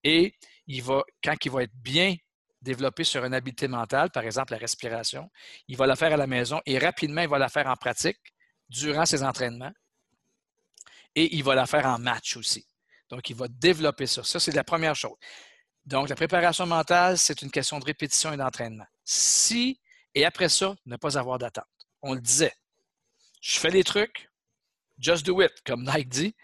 Et 0.03 0.35
il 0.67 0.83
va, 0.83 1.03
quand 1.23 1.35
il 1.45 1.51
va 1.51 1.63
être 1.63 1.75
bien 1.75 2.15
développé 2.61 3.05
sur 3.05 3.25
une 3.25 3.35
habileté 3.35 3.69
mentale, 3.69 4.11
par 4.11 4.25
exemple 4.25 4.53
la 4.53 4.59
respiration, 4.59 5.31
il 5.69 5.77
va 5.77 5.87
la 5.87 5.97
faire 5.97 6.13
à 6.13 6.17
la 6.17 6.27
maison 6.27 6.61
et 6.67 6.79
rapidement, 6.79 7.23
il 7.23 7.29
va 7.29 7.39
la 7.39 7.49
faire 7.49 7.67
en 7.67 7.77
pratique 7.77 8.21
durant 8.69 9.07
ses 9.07 9.23
entraînements. 9.23 9.73
Et 11.15 11.37
il 11.37 11.45
va 11.45 11.55
la 11.55 11.67
faire 11.67 11.87
en 11.87 11.99
match 11.99 12.37
aussi. 12.37 12.67
Donc, 13.09 13.31
il 13.31 13.37
va 13.37 13.47
développer 13.49 14.07
ça. 14.07 14.25
Ça, 14.25 14.41
c'est 14.41 14.53
la 14.53 14.65
première 14.65 14.97
chose. 14.97 15.17
Donc, 15.85 16.09
la 16.09 16.17
préparation 16.17 16.67
mentale, 16.67 17.19
c'est 17.19 17.43
une 17.43 17.51
question 17.51 17.79
de 17.79 17.85
répétition 17.85 18.33
et 18.33 18.37
d'entraînement. 18.37 18.87
Si, 19.05 19.81
et 20.15 20.25
après 20.25 20.49
ça, 20.49 20.75
ne 20.87 20.97
pas 20.97 21.19
avoir 21.19 21.39
d'attente. 21.39 21.65
On 22.03 22.15
le 22.15 22.21
disait. 22.21 22.53
Je 23.41 23.59
fais 23.59 23.71
les 23.71 23.85
trucs, 23.85 24.31
just 24.99 25.27
do 25.27 25.41
it, 25.43 25.53
comme 25.67 25.85
Nike 25.85 26.09
dit. 26.09 26.35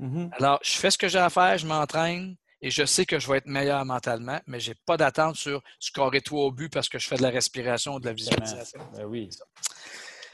Mm-hmm. 0.00 0.30
Alors, 0.32 0.58
je 0.62 0.72
fais 0.72 0.90
ce 0.90 0.98
que 0.98 1.08
j'ai 1.08 1.18
à 1.18 1.30
faire, 1.30 1.58
je 1.58 1.66
m'entraîne 1.66 2.36
et 2.60 2.70
je 2.70 2.84
sais 2.84 3.06
que 3.06 3.18
je 3.18 3.30
vais 3.30 3.38
être 3.38 3.46
meilleur 3.46 3.84
mentalement, 3.84 4.40
mais 4.46 4.58
je 4.58 4.70
n'ai 4.70 4.76
pas 4.86 4.96
d'attente 4.96 5.36
sur 5.36 5.62
scorer 5.78 6.20
toi 6.20 6.46
au 6.46 6.50
but 6.50 6.72
parce 6.72 6.88
que 6.88 6.98
je 6.98 7.06
fais 7.06 7.16
de 7.16 7.22
la 7.22 7.30
respiration 7.30 7.94
ou 7.94 8.00
de 8.00 8.06
la 8.06 8.12
visualisation. 8.12 8.80
Ben 8.94 9.04
oui. 9.04 9.30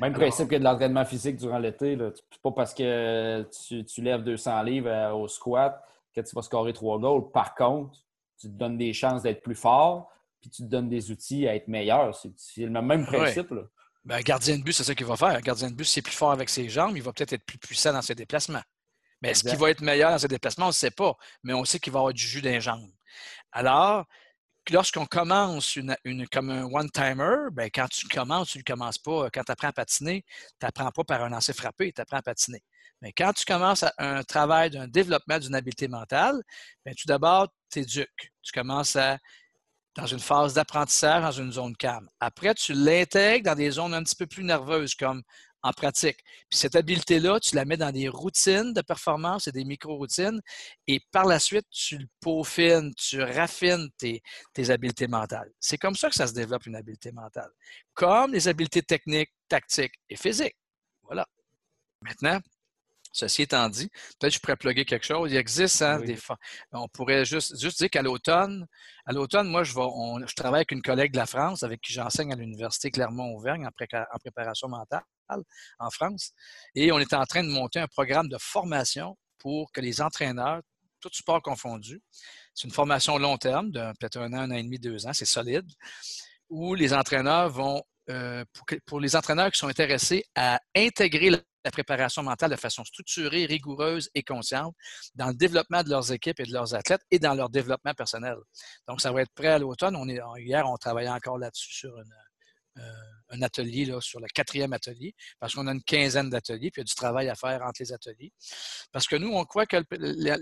Même 0.01 0.13
principe 0.13 0.49
que 0.49 0.57
de 0.57 0.65
l'entraînement 0.65 1.05
physique 1.05 1.37
durant 1.37 1.59
l'été. 1.59 1.97
Pas 2.43 2.51
parce 2.51 2.75
que 2.75 3.49
tu, 3.83 4.03
lèves 4.03 4.23
200 4.23 4.63
livres 4.63 4.89
euh, 4.89 5.13
au 5.13 5.29
squat 5.29 5.81
que 6.15 6.21
tu 6.21 6.35
vas 6.35 6.43
scorer 6.43 6.73
trois 6.73 6.99
goals. 6.99 7.31
Par 7.31 7.55
contre, 7.55 7.99
tu 8.41 8.49
te 8.49 8.53
donnes 8.53 8.77
des 8.77 8.93
chances 8.93 9.23
d'être 9.23 9.43
plus 9.43 9.55
fort, 9.55 10.11
puis 10.45 10.51
tu 10.51 10.63
te 10.63 10.69
donnes 10.69 10.91
des 10.91 11.11
outils 11.11 11.49
à 11.49 11.55
être 11.55 11.69
meilleur. 11.69 12.15
C'est 12.37 12.67
le 12.67 12.83
même 12.83 13.07
principe. 13.07 13.51
un 13.51 13.67
ben, 14.05 14.21
gardien 14.21 14.59
de 14.59 14.63
but, 14.63 14.75
c'est 14.75 14.85
ça 14.85 14.95
qu'il 14.95 15.07
va 15.07 15.17
faire. 15.17 15.29
Un 15.29 15.41
gardien 15.41 15.71
de 15.71 15.75
but, 15.75 15.87
c'est 15.87 16.03
plus 16.03 16.13
fort 16.13 16.33
avec 16.33 16.51
ses 16.51 16.69
jambes, 16.69 16.95
il 16.95 17.03
va 17.03 17.15
peut-être 17.15 17.33
être 17.33 17.47
plus 17.47 17.57
puissant 17.57 17.95
dans 17.95 18.03
ses 18.03 18.15
déplacements. 18.15 18.61
Mais 19.23 19.31
est-ce 19.31 19.43
qu'il 19.43 19.57
va 19.57 19.71
être 19.71 19.81
meilleur 19.81 20.11
dans 20.11 20.19
ses 20.19 20.29
déplacements? 20.29 20.67
On 20.67 20.69
ne 20.69 20.75
sait 20.75 20.91
pas. 20.91 21.15
Mais 21.45 21.55
on 21.55 21.65
sait 21.65 21.79
qu'il 21.79 21.95
va 21.95 22.01
avoir 22.01 22.13
du 22.13 22.23
jus 22.23 22.43
dans 22.43 22.51
les 22.51 22.61
jambes. 22.61 22.91
Alors, 23.53 24.05
lorsqu'on 24.71 25.07
commence 25.07 25.77
une, 25.77 25.97
comme 26.31 26.51
un 26.51 26.65
one-timer, 26.65 27.49
ben, 27.53 27.71
quand 27.75 27.89
tu 27.89 28.07
commences, 28.07 28.51
tu 28.51 28.59
ne 28.59 28.65
commences 28.65 28.99
pas. 28.99 29.31
Quand 29.33 29.45
tu 29.45 29.53
apprends 29.53 29.69
à 29.69 29.73
patiner, 29.73 30.27
tu 30.61 30.67
n'apprends 30.67 30.91
pas 30.91 31.05
par 31.05 31.23
un 31.23 31.31
lancer 31.31 31.55
frappé, 31.55 31.91
tu 31.91 32.03
apprends 32.03 32.19
à 32.19 32.23
patiner. 32.23 32.63
Mais 33.01 33.15
quand 33.15 33.33
tu 33.33 33.47
commences 33.47 33.83
un 33.97 34.23
travail 34.25 34.69
d'un 34.69 34.89
développement 34.89 35.39
d'une 35.39 35.55
habileté 35.55 35.89
mentale, 35.89 36.39
ben, 36.85 36.95
tout 36.95 37.07
d'abord, 37.07 37.49
tu 37.73 37.79
éduques. 37.79 38.31
Tu 38.43 38.53
commences 38.53 38.97
à, 38.97 39.17
dans 39.97 40.07
une 40.07 40.19
phase 40.19 40.55
d'apprentissage, 40.55 41.23
dans 41.23 41.31
une 41.31 41.53
zone 41.53 41.77
calme. 41.77 42.09
Après, 42.21 42.55
tu 42.55 42.73
l'intègres 42.73 43.45
dans 43.47 43.55
des 43.55 43.71
zones 43.71 43.95
un 43.95 44.03
petit 44.03 44.17
peu 44.17 44.27
plus 44.27 44.45
nerveuses, 44.45 44.95
comme 44.95 45.23
en 45.65 45.73
pratique. 45.73 46.19
Puis 46.51 46.59
cette 46.59 46.77
habileté-là, 46.77 47.41
tu 47.41 47.57
la 47.57 47.65
mets 47.65 47.79
dans 47.79 47.91
des 47.91 48.09
routines 48.09 48.75
de 48.75 48.83
performance 48.83 49.49
et 49.49 49.53
des 49.53 49.65
micro-routines, 49.65 50.41
et 50.87 51.01
par 51.11 51.25
la 51.25 51.39
suite, 51.39 51.67
tu 51.71 51.97
le 51.99 52.07
peaufines, 52.21 52.95
tu 52.97 53.23
raffines 53.23 53.89
tes, 53.97 54.23
tes 54.53 54.71
habiletés 54.71 55.09
mentales. 55.09 55.51
C'est 55.59 55.79
comme 55.79 55.97
ça 55.97 56.11
que 56.11 56.15
ça 56.15 56.27
se 56.27 56.35
développe 56.35 56.67
une 56.67 56.77
habileté 56.77 57.13
mentale, 57.13 57.51
comme 57.95 58.33
les 58.33 58.47
habiletés 58.47 58.83
techniques, 58.83 59.33
tactiques 59.49 59.95
et 60.11 60.17
physiques. 60.17 60.57
Voilà. 61.03 61.27
Maintenant, 62.03 62.41
Ceci 63.15 63.43
étant 63.43 63.69
dit, 63.69 63.89
peut-être 64.19 64.33
que 64.33 64.35
je 64.35 64.41
pourrais 64.41 64.57
plugger 64.57 64.85
quelque 64.85 65.07
chose. 65.07 65.31
Il 65.31 65.37
existe 65.37 65.83
hein, 65.83 66.01
des 66.01 66.19
On 66.73 66.89
pourrait 66.89 67.25
juste, 67.25 67.59
juste 67.61 67.79
dire 67.79 67.89
qu'à 67.89 68.03
l'automne, 68.03 68.67
à 69.07 69.13
l'automne, 69.13 69.47
moi, 69.47 69.63
je, 69.63 69.73
vais, 69.73 70.27
je 70.27 70.35
travaille 70.35 70.59
avec 70.59 70.73
une 70.73 70.83
collègue 70.83 71.13
de 71.13 71.19
la 71.19 71.27
France 71.27 71.63
avec 71.63 71.81
qui 71.81 71.93
j'enseigne 71.93 72.33
à 72.33 72.37
l'Université 72.37 72.91
Clermont-Auvergne 72.91 73.69
en, 73.69 74.19
préparation 74.19 74.69
mentale 74.69 75.05
en 75.79 75.91
France. 75.91 76.33
Et 76.75 76.91
on 76.91 76.99
est 76.99 77.15
en 77.15 77.25
train 77.25 77.45
de 77.45 77.49
monter 77.49 77.79
un 77.79 77.87
programme 77.87 78.29
de 78.29 78.37
formation 78.41 79.17
pour 79.39 79.71
que 79.71 79.81
les 79.81 80.01
entraîneurs, 80.01 80.61
tout 81.01 81.11
sport 81.13 81.41
confondu, 81.41 82.03
c'est 82.53 82.67
une 82.67 82.75
formation 82.75 83.17
long 83.17 83.37
terme, 83.37 83.71
de 83.71 83.93
peut-être 84.01 84.19
un 84.19 84.33
an, 84.33 84.39
un 84.39 84.51
an 84.51 84.55
et 84.55 84.63
demi, 84.65 84.81
deux 84.81 85.07
ans, 85.07 85.13
c'est 85.13 85.25
solide, 85.25 85.71
où 86.49 86.75
les 86.75 86.93
entraîneurs 86.93 87.49
vont 87.49 87.81
euh, 88.11 88.45
pour, 88.87 88.99
les 89.01 89.15
entraîneurs 89.15 89.53
qui 89.53 89.59
sont 89.59 89.69
intéressés 89.69 90.25
à 90.35 90.61
intégrer 90.77 91.31
la, 91.65 91.71
préparation 91.71 92.23
mentale 92.23 92.51
de 92.51 92.57
façon 92.57 92.85
structurée, 92.85 93.47
rigoureuse 93.47 94.11
et 94.15 94.23
consciente 94.23 94.75
dans 95.15 95.29
le 95.29 95.35
développement 95.35 95.83
de 95.83 95.91
leurs 95.91 96.13
équipes 96.13 96.41
et 96.41 96.45
de 96.45 96.53
leurs 96.53 96.75
athlètes 96.75 97.03
et 97.11 97.19
dans 97.19 97.35
leur 97.35 97.51
développement 97.51 97.95
personnel. 97.95 98.37
Donc, 98.89 99.01
ça 99.01 99.13
va 99.13 99.23
être 99.23 99.33
prêt 99.35 99.49
à 99.49 99.59
l'automne. 99.59 99.97
hier, 100.39 100.69
on 100.69 100.77
travaillait 100.77 101.11
encore 101.11 101.39
là-dessus 101.39 101.73
sur 101.73 101.97
une, 101.97 102.15
euh, 102.79 102.83
un 103.31 103.43
atelier 103.43 103.85
là, 103.85 104.01
sur 104.01 104.19
le 104.21 104.27
quatrième 104.35 104.73
atelier, 104.73 105.15
parce 105.39 105.55
qu'on 105.55 105.67
a 105.69 105.73
une 105.73 105.83
quinzaine 105.83 106.29
d'ateliers, 106.29 106.71
puis 106.71 106.81
il 106.81 106.85
y 106.85 106.87
a 106.87 106.91
du 106.91 106.95
travail 106.95 107.29
à 107.29 107.35
faire 107.37 107.63
entre 107.63 107.81
les 107.81 107.93
ateliers. 107.93 108.33
Parce 108.93 109.07
que 109.07 109.17
nous, 109.17 109.29
on 109.29 109.45
croit 109.45 109.67
que 109.67 109.77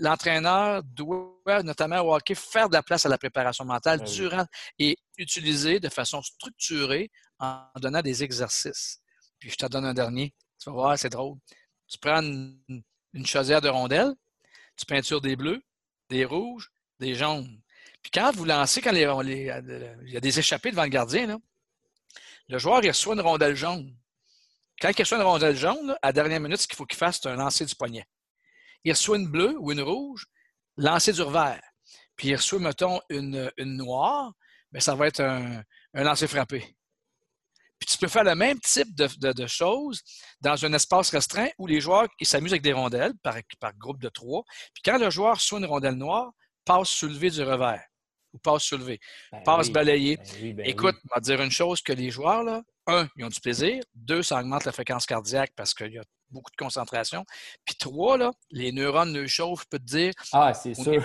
l'entraîneur 0.01 0.83
doit, 0.83 1.63
notamment 1.63 2.01
au 2.01 2.15
hockey, 2.15 2.35
faire 2.35 2.69
de 2.69 2.73
la 2.73 2.83
place 2.83 3.05
à 3.05 3.09
la 3.09 3.17
préparation 3.17 3.65
mentale 3.65 3.99
ben 3.99 4.05
durant 4.05 4.45
et 4.79 4.97
utiliser 5.17 5.79
de 5.79 5.89
façon 5.89 6.21
structurée 6.21 7.11
en 7.39 7.65
donnant 7.79 8.01
des 8.01 8.23
exercices. 8.23 8.99
Puis 9.39 9.51
je 9.51 9.55
te 9.55 9.65
donne 9.67 9.85
un 9.85 9.93
dernier. 9.93 10.33
Tu 10.63 10.69
vas 10.69 10.75
voir, 10.75 10.97
c'est 10.97 11.09
drôle. 11.09 11.37
Tu 11.87 11.97
prends 11.97 12.21
une, 12.21 12.57
une 13.13 13.25
chaudière 13.25 13.59
de 13.59 13.67
rondelles, 13.67 14.13
tu 14.77 14.85
peintures 14.85 15.19
des 15.19 15.35
bleus, 15.35 15.61
des 16.09 16.23
rouges, 16.23 16.71
des 16.99 17.15
jaunes. 17.15 17.61
Puis 18.01 18.11
quand 18.11 18.31
vous 18.33 18.45
lancez, 18.45 18.81
quand 18.81 18.93
il 18.93 19.01
y 19.01 20.17
a 20.17 20.19
des 20.21 20.39
échappées 20.39 20.71
devant 20.71 20.83
le 20.83 20.89
gardien, 20.89 21.37
le 22.47 22.57
joueur, 22.57 22.81
reçoit 22.81 23.15
une 23.15 23.21
rondelle 23.21 23.55
jaune. 23.55 23.93
Quand 24.79 24.89
il 24.89 25.01
reçoit 25.01 25.17
une 25.17 25.23
rondelle 25.23 25.55
jaune, 25.55 25.97
à 26.01 26.07
la 26.07 26.13
dernière 26.13 26.39
minute, 26.39 26.61
ce 26.61 26.67
qu'il 26.67 26.77
faut 26.77 26.85
qu'il 26.85 26.97
fasse, 26.97 27.19
c'est 27.21 27.29
un 27.29 27.35
lancer 27.35 27.65
du 27.65 27.75
poignet. 27.75 28.05
Il 28.85 28.91
reçoit 28.91 29.17
une 29.17 29.27
bleue 29.27 29.57
ou 29.59 29.71
une 29.71 29.81
rouge, 29.81 30.27
lancer 30.77 31.11
du 31.11 31.21
revers. 31.21 31.61
Puis 32.15 32.29
il 32.29 32.35
reçoit, 32.35 32.59
mettons, 32.59 33.01
une, 33.09 33.51
noire, 33.57 34.33
mais 34.71 34.79
ça 34.79 34.95
va 34.95 35.07
être 35.07 35.21
un, 35.21 35.63
lancer 35.93 36.27
frappé. 36.27 36.75
Puis 37.83 37.97
tu 37.97 37.97
peux 37.97 38.07
faire 38.07 38.23
le 38.23 38.33
même 38.33 38.57
type 38.61 38.95
de, 38.95 39.47
choses 39.47 40.01
dans 40.39 40.63
un 40.63 40.71
espace 40.71 41.09
restreint 41.09 41.49
où 41.57 41.67
les 41.67 41.81
joueurs 41.81 42.07
s'amusent 42.21 42.53
avec 42.53 42.61
des 42.61 42.71
rondelles 42.71 43.13
par, 43.21 43.35
par 43.59 43.75
groupe 43.75 44.01
de 44.01 44.07
trois. 44.07 44.43
Puis 44.73 44.81
quand 44.85 44.97
le 44.97 45.09
joueur 45.09 45.35
reçoit 45.35 45.59
une 45.59 45.65
rondelle 45.65 45.95
noire, 45.95 46.31
passe 46.63 46.87
soulevé 46.87 47.29
du 47.29 47.43
revers 47.43 47.83
ou 48.31 48.37
passe 48.37 48.63
soulevé, 48.63 49.01
ben 49.33 49.43
passe 49.43 49.69
balayé. 49.69 50.15
Ben 50.15 50.55
ben 50.55 50.65
Écoute, 50.65 50.95
on 51.11 51.15
va 51.15 51.19
dire 51.19 51.41
une 51.41 51.51
chose 51.51 51.81
que 51.81 51.91
les 51.91 52.09
joueurs, 52.09 52.43
là, 52.43 52.61
un, 52.87 53.09
ils 53.17 53.25
ont 53.25 53.29
du 53.29 53.41
plaisir. 53.41 53.83
Deux, 53.93 54.23
ça 54.23 54.39
augmente 54.39 54.63
la 54.63 54.71
fréquence 54.71 55.05
cardiaque 55.05 55.51
parce 55.53 55.73
qu'il 55.73 55.91
y 55.91 55.97
a 55.97 56.03
beaucoup 56.29 56.51
de 56.51 56.55
concentration. 56.55 57.25
Puis 57.65 57.75
trois, 57.75 58.17
là, 58.17 58.31
les 58.49 58.71
neurones 58.71 59.11
ne 59.11 59.27
chauffent, 59.27 59.63
je 59.63 59.67
peux 59.71 59.79
te 59.79 59.83
dire. 59.83 60.13
Ah, 60.31 60.53
c'est 60.53 60.73
sûr. 60.73 61.03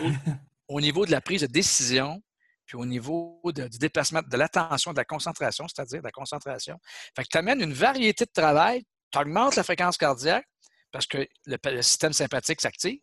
au 0.68 0.80
niveau 0.80 1.04
de 1.06 1.10
la 1.10 1.20
prise 1.20 1.40
de 1.40 1.48
décision, 1.48 2.22
puis 2.68 2.76
au 2.76 2.84
niveau 2.84 3.40
du 3.46 3.78
déplacement, 3.78 4.20
de 4.22 4.36
l'attention, 4.36 4.92
de 4.92 4.98
la 4.98 5.04
concentration, 5.06 5.66
c'est-à-dire 5.66 6.00
de 6.00 6.04
la 6.04 6.12
concentration. 6.12 6.78
Fait 7.16 7.24
que 7.24 7.28
tu 7.28 7.38
amènes 7.38 7.62
une 7.62 7.72
variété 7.72 8.26
de 8.26 8.30
travail, 8.30 8.84
tu 9.10 9.18
augmentes 9.18 9.56
la 9.56 9.64
fréquence 9.64 9.96
cardiaque 9.96 10.46
parce 10.92 11.06
que 11.06 11.26
le 11.46 11.82
système 11.82 12.12
sympathique 12.12 12.60
s'active. 12.60 13.00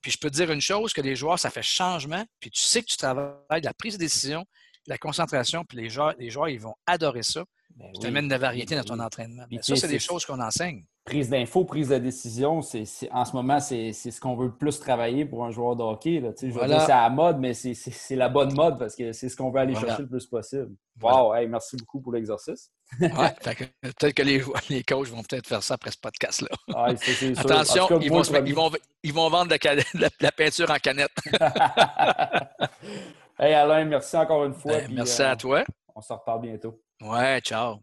Puis 0.00 0.10
je 0.10 0.18
peux 0.18 0.30
te 0.30 0.34
dire 0.34 0.50
une 0.50 0.60
chose, 0.60 0.92
que 0.92 1.00
les 1.00 1.14
joueurs, 1.14 1.38
ça 1.38 1.48
fait 1.48 1.62
changement, 1.62 2.26
puis 2.40 2.50
tu 2.50 2.60
sais 2.60 2.82
que 2.82 2.88
tu 2.88 2.96
travailles 2.96 3.62
la 3.62 3.72
prise 3.72 3.94
de 3.94 4.00
décision, 4.00 4.44
la 4.88 4.98
concentration, 4.98 5.64
puis 5.64 5.78
les 5.78 5.88
joueurs, 5.88 6.14
les 6.18 6.30
joueurs 6.30 6.48
ils 6.48 6.60
vont 6.60 6.74
adorer 6.86 7.22
ça. 7.22 7.44
Ben 7.76 7.92
tu 7.98 8.06
amènes 8.06 8.26
de 8.26 8.32
la 8.32 8.38
variété 8.38 8.74
dans 8.74 8.82
ton 8.82 8.98
entraînement. 8.98 9.46
ça, 9.62 9.76
c'est 9.76 9.86
des 9.86 10.00
choses 10.00 10.26
qu'on 10.26 10.40
enseigne. 10.40 10.84
Prise 11.04 11.30
d'info, 11.30 11.64
prise 11.64 11.88
de 11.88 11.98
décision, 11.98 12.62
c'est, 12.62 12.84
en 13.10 13.24
ce 13.24 13.32
moment, 13.32 13.58
c'est, 13.58 13.92
ce 13.92 14.20
qu'on 14.20 14.36
veut 14.36 14.46
le 14.46 14.56
plus 14.56 14.78
travailler 14.78 15.24
pour 15.24 15.44
un 15.44 15.50
joueur 15.50 15.74
de 15.74 15.82
hockey. 15.82 16.20
Là. 16.20 16.30
Je 16.40 16.48
c'est 16.48 16.92
à 16.92 17.02
la 17.02 17.10
mode, 17.10 17.40
mais 17.40 17.54
c'est, 17.54 18.14
la 18.14 18.28
bonne 18.28 18.54
mode 18.54 18.78
parce 18.78 18.94
que 18.94 19.10
c'est 19.12 19.28
ce 19.28 19.36
qu'on 19.36 19.50
veut 19.50 19.58
aller 19.58 19.74
chercher 19.74 20.02
le 20.02 20.08
plus 20.08 20.26
possible. 20.26 20.70
Wow, 21.00 21.34
merci 21.48 21.76
beaucoup 21.76 22.00
pour 22.00 22.12
l'exercice. 22.12 22.70
ouais, 23.00 23.08
peut-être 23.82 24.12
que 24.12 24.22
les, 24.22 24.44
les 24.70 24.84
coachs 24.84 25.08
vont 25.08 25.22
peut-être 25.22 25.48
faire 25.48 25.62
ça 25.62 25.74
après 25.74 25.90
ce 25.90 25.98
podcast-là. 25.98 26.48
Attention, 27.36 27.88
ils, 28.00 28.10
vont 28.10 28.22
ils, 28.22 28.54
vont, 28.54 28.70
ils, 29.02 29.12
vont, 29.12 29.28
vendre 29.28 29.56
la, 29.94 30.08
la, 30.20 30.32
peinture 30.32 30.70
en 30.70 30.76
canette. 30.76 31.10
hey 33.40 33.54
Alain, 33.54 33.86
merci 33.86 34.16
encore 34.16 34.44
une 34.44 34.54
fois. 34.54 34.72
Ben, 34.72 34.92
merci 34.94 35.20
à 35.22 35.32
euh, 35.32 35.36
toi. 35.36 35.64
On 35.96 36.00
se 36.00 36.12
reparle 36.12 36.42
bientôt. 36.42 36.80
Ouais, 37.00 37.40
ciao. 37.40 37.80